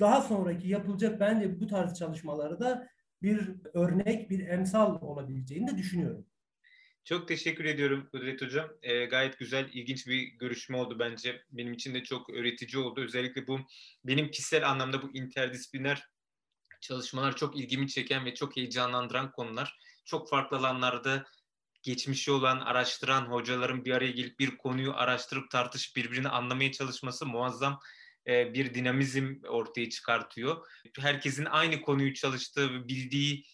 Daha 0.00 0.20
sonraki 0.20 0.68
yapılacak 0.68 1.20
bence 1.20 1.60
bu 1.60 1.66
tarz 1.66 1.94
çalışmaları 1.94 2.60
da 2.60 2.88
bir 3.22 3.54
örnek, 3.74 4.30
bir 4.30 4.48
emsal 4.48 5.02
olabileceğini 5.02 5.68
de 5.68 5.78
düşünüyorum. 5.78 6.26
Çok 7.08 7.28
teşekkür 7.28 7.64
ediyorum 7.64 8.08
Kudret 8.12 8.42
Hocam. 8.42 8.68
E, 8.82 9.04
gayet 9.04 9.38
güzel, 9.38 9.70
ilginç 9.72 10.06
bir 10.06 10.22
görüşme 10.22 10.76
oldu 10.76 10.98
bence. 10.98 11.42
Benim 11.50 11.72
için 11.72 11.94
de 11.94 12.04
çok 12.04 12.30
öğretici 12.30 12.82
oldu. 12.82 13.00
Özellikle 13.00 13.46
bu 13.46 13.60
benim 14.04 14.30
kişisel 14.30 14.70
anlamda 14.70 15.02
bu 15.02 15.10
interdisipliner 15.16 16.08
çalışmalar 16.80 17.36
çok 17.36 17.56
ilgimi 17.56 17.88
çeken 17.88 18.24
ve 18.24 18.34
çok 18.34 18.56
heyecanlandıran 18.56 19.32
konular. 19.32 19.78
Çok 20.04 20.30
farklı 20.30 20.56
alanlarda 20.56 21.24
geçmişi 21.82 22.30
olan, 22.30 22.60
araştıran 22.60 23.26
hocaların 23.26 23.84
bir 23.84 23.92
araya 23.92 24.10
gelip 24.10 24.38
bir 24.38 24.56
konuyu 24.56 24.94
araştırıp 24.94 25.50
tartışıp 25.50 25.96
birbirini 25.96 26.28
anlamaya 26.28 26.72
çalışması 26.72 27.26
muazzam 27.26 27.80
e, 28.26 28.54
bir 28.54 28.74
dinamizm 28.74 29.34
ortaya 29.48 29.90
çıkartıyor. 29.90 30.66
Herkesin 30.98 31.44
aynı 31.44 31.82
konuyu 31.82 32.14
çalıştığı 32.14 32.88
bildiği 32.88 33.44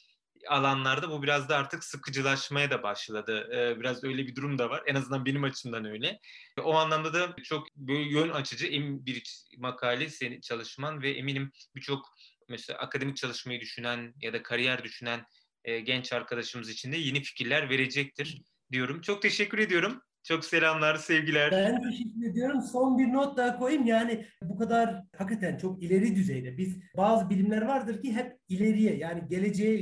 alanlarda 0.49 1.11
bu 1.11 1.23
biraz 1.23 1.49
da 1.49 1.57
artık 1.57 1.85
sıkıcılaşmaya 1.85 2.71
da 2.71 2.83
başladı. 2.83 3.49
Ee, 3.53 3.81
biraz 3.81 4.05
öyle 4.05 4.27
bir 4.27 4.37
durum 4.37 4.59
da 4.59 4.71
var. 4.71 4.83
En 4.87 4.95
azından 4.95 5.27
benim 5.27 5.45
açımdan 5.45 5.85
öyle. 5.85 6.21
O 6.63 6.75
anlamda 6.75 7.15
da 7.15 7.37
çok 7.43 7.77
böyle 7.77 8.19
yön 8.19 8.29
açıcı 8.29 8.69
bir 9.07 9.45
makale 9.59 10.09
senin 10.09 10.41
çalışman 10.41 11.03
ve 11.03 11.11
eminim 11.11 11.53
birçok 11.75 12.15
mesela 12.49 12.79
akademik 12.79 13.17
çalışmayı 13.17 13.61
düşünen 13.61 14.15
ya 14.21 14.33
da 14.33 14.43
kariyer 14.43 14.85
düşünen 14.85 15.27
e, 15.65 15.81
genç 15.81 16.13
arkadaşımız 16.13 16.69
için 16.69 16.93
de 16.93 16.97
yeni 16.97 17.23
fikirler 17.23 17.71
verecektir 17.71 18.43
diyorum. 18.73 19.01
Çok 19.01 19.23
teşekkür 19.23 19.59
ediyorum. 19.59 20.03
Çok 20.23 20.45
selamlar, 20.45 20.97
sevgiler. 20.97 21.53
Ben 21.53 21.83
teşekkür 21.83 22.31
ediyorum. 22.31 22.63
Son 22.63 22.99
bir 22.99 23.13
not 23.13 23.37
daha 23.37 23.59
koyayım. 23.59 23.87
Yani 23.87 24.27
bu 24.43 24.59
kadar 24.59 25.03
hakikaten 25.17 25.57
çok 25.57 25.83
ileri 25.83 26.17
düzeyde. 26.17 26.59
Biz 26.59 26.79
bazı 26.97 27.31
bilimler 27.31 27.63
vardır 27.63 28.03
ki 28.03 28.13
hep 28.13 28.37
ileriye 28.49 28.97
yani 28.97 29.29
geleceğe 29.29 29.77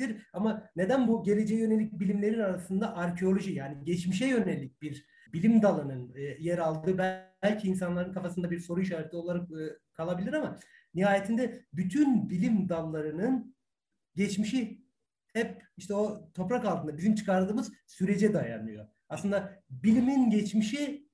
yöneliktir. 0.00 0.28
Ama 0.32 0.70
neden 0.76 1.08
bu 1.08 1.22
geleceğe 1.22 1.60
yönelik 1.60 2.00
bilimlerin 2.00 2.40
arasında 2.40 2.96
arkeoloji 2.96 3.52
yani 3.52 3.84
geçmişe 3.84 4.26
yönelik 4.26 4.82
bir 4.82 5.06
bilim 5.32 5.62
dalının 5.62 6.14
e, 6.14 6.20
yer 6.20 6.58
aldığı 6.58 6.98
belki 7.42 7.68
insanların 7.68 8.12
kafasında 8.12 8.50
bir 8.50 8.60
soru 8.60 8.80
işareti 8.80 9.16
olarak 9.16 9.50
e, 9.50 9.78
kalabilir 9.92 10.32
ama 10.32 10.58
nihayetinde 10.94 11.64
bütün 11.72 12.30
bilim 12.30 12.68
dallarının 12.68 13.56
geçmişi 14.16 14.80
hep 15.32 15.62
işte 15.76 15.94
o 15.94 16.30
toprak 16.34 16.64
altında 16.64 16.96
bizim 16.96 17.14
çıkardığımız 17.14 17.72
sürece 17.86 18.32
dayanıyor. 18.32 18.86
Aslında 19.08 19.62
bilimin 19.70 20.30
geçmişi 20.30 21.10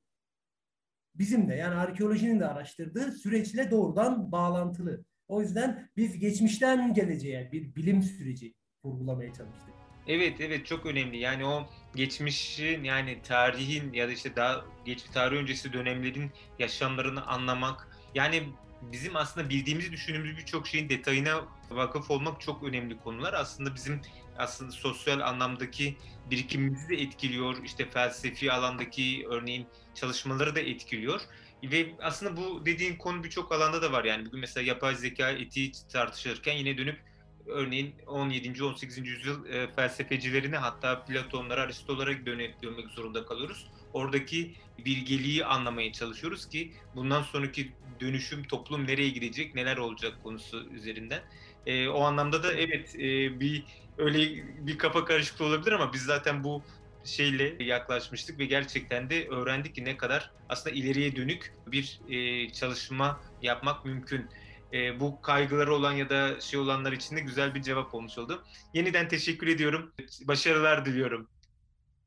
bizim 1.14 1.48
de 1.48 1.54
yani 1.54 1.74
arkeolojinin 1.74 2.40
de 2.40 2.46
araştırdığı 2.46 3.12
süreçle 3.12 3.70
doğrudan 3.70 4.32
bağlantılı. 4.32 5.04
O 5.28 5.42
yüzden 5.42 5.88
biz 5.96 6.18
geçmişten 6.18 6.94
geleceğe 6.94 7.52
bir 7.52 7.74
bilim 7.74 8.02
süreci 8.02 8.54
vurgulamaya 8.86 9.28
çalıştık. 9.28 9.74
Evet 10.06 10.40
evet 10.40 10.66
çok 10.66 10.86
önemli. 10.86 11.18
Yani 11.18 11.44
o 11.46 11.66
geçmişin 11.94 12.84
yani 12.84 13.22
tarihin 13.22 13.92
ya 13.92 14.08
da 14.08 14.12
işte 14.12 14.36
daha 14.36 14.64
geç 14.84 15.02
tarih 15.02 15.36
öncesi 15.36 15.72
dönemlerin 15.72 16.30
yaşamlarını 16.58 17.26
anlamak. 17.26 17.88
Yani 18.14 18.42
bizim 18.82 19.16
aslında 19.16 19.48
bildiğimizi 19.48 19.92
düşündüğümüz 19.92 20.36
birçok 20.36 20.66
şeyin 20.66 20.88
detayına 20.88 21.44
vakıf 21.70 22.10
olmak 22.10 22.40
çok 22.40 22.62
önemli 22.62 22.98
konular. 22.98 23.32
Aslında 23.32 23.74
bizim 23.74 24.00
aslında 24.38 24.70
sosyal 24.70 25.20
anlamdaki 25.20 25.96
birikimimizi 26.30 26.88
de 26.88 26.94
etkiliyor. 26.94 27.64
İşte 27.64 27.90
felsefi 27.90 28.52
alandaki 28.52 29.26
örneğin 29.28 29.66
çalışmaları 29.94 30.54
da 30.54 30.60
etkiliyor. 30.60 31.20
Ve 31.62 31.94
aslında 32.00 32.36
bu 32.36 32.66
dediğin 32.66 32.96
konu 32.96 33.24
birçok 33.24 33.52
alanda 33.52 33.82
da 33.82 33.92
var. 33.92 34.04
Yani 34.04 34.26
bugün 34.26 34.40
mesela 34.40 34.66
yapay 34.66 34.94
zeka 34.94 35.30
etiği 35.30 35.72
tartışılırken 35.92 36.56
yine 36.56 36.78
dönüp 36.78 37.00
örneğin 37.46 37.94
17. 38.06 38.64
18. 38.64 38.98
yüzyıl 38.98 39.46
e, 39.46 39.68
felsefecilerine 39.72 40.56
hatta 40.56 41.04
Platonlara, 41.04 41.60
Aristolara 41.60 42.26
dönmek 42.26 42.54
zorunda 42.90 43.26
kalıyoruz. 43.26 43.66
Oradaki 43.92 44.54
bilgeliği 44.84 45.44
anlamaya 45.44 45.92
çalışıyoruz 45.92 46.48
ki 46.48 46.72
bundan 46.94 47.22
sonraki 47.22 47.72
dönüşüm 48.00 48.42
toplum 48.42 48.86
nereye 48.86 49.08
gidecek, 49.08 49.54
neler 49.54 49.76
olacak 49.76 50.12
konusu 50.22 50.66
üzerinden. 50.74 51.22
E, 51.66 51.88
o 51.88 52.02
anlamda 52.02 52.42
da 52.42 52.52
evet 52.52 52.94
e, 52.94 53.40
bir 53.40 53.64
öyle 53.98 54.44
bir 54.66 54.78
kafa 54.78 55.04
karışıklığı 55.04 55.44
olabilir 55.44 55.72
ama 55.72 55.92
biz 55.92 56.02
zaten 56.02 56.44
bu 56.44 56.62
şeyle 57.04 57.64
yaklaşmıştık 57.64 58.38
ve 58.38 58.44
gerçekten 58.44 59.10
de 59.10 59.28
öğrendik 59.28 59.74
ki 59.74 59.84
ne 59.84 59.96
kadar 59.96 60.30
aslında 60.48 60.76
ileriye 60.76 61.16
dönük 61.16 61.54
bir 61.66 62.00
e, 62.08 62.48
çalışma 62.52 63.20
yapmak 63.42 63.84
mümkün. 63.84 64.26
E, 64.72 65.00
bu 65.00 65.20
kaygıları 65.20 65.74
olan 65.74 65.92
ya 65.92 66.10
da 66.10 66.40
şey 66.40 66.60
olanlar 66.60 66.92
için 66.92 67.16
de 67.16 67.20
güzel 67.20 67.54
bir 67.54 67.62
cevap 67.62 67.94
olmuş 67.94 68.18
oldu. 68.18 68.44
Yeniden 68.74 69.08
teşekkür 69.08 69.46
ediyorum. 69.46 69.92
Başarılar 70.24 70.86
diliyorum. 70.86 71.28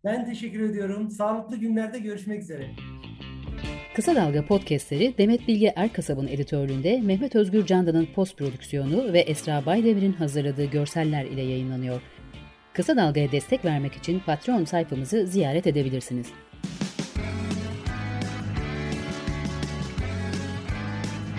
Ben 0.04 0.26
teşekkür 0.26 0.60
ediyorum. 0.60 1.10
Sağlıklı 1.10 1.58
günlerde 1.58 2.00
görüşmek 2.00 2.41
üzere. 2.41 2.72
Kısa 3.95 4.15
Dalga 4.15 4.45
podcastleri 4.45 5.17
Demet 5.17 5.48
Bilge 5.48 5.74
Erkasab'ın 5.76 6.28
editörlüğünde 6.28 7.02
Mehmet 7.02 7.36
Özgür 7.36 7.65
Candan'ın 7.65 8.06
post 8.06 8.38
prodüksiyonu 8.38 9.13
ve 9.13 9.19
Esra 9.19 9.65
Baydemir'in 9.65 10.13
hazırladığı 10.13 10.65
görseller 10.65 11.26
ile 11.26 11.41
yayınlanıyor. 11.41 12.02
Kısa 12.74 12.95
Dalga'ya 12.95 13.32
destek 13.32 13.65
vermek 13.65 13.93
için 13.93 14.19
Patreon 14.19 14.65
sayfamızı 14.65 15.28
ziyaret 15.28 15.67
edebilirsiniz. 15.67 16.28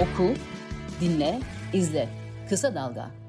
Oku, 0.00 0.34
dinle, 1.00 1.40
izle. 1.72 2.08
Kısa 2.48 2.74
Dalga. 2.74 3.19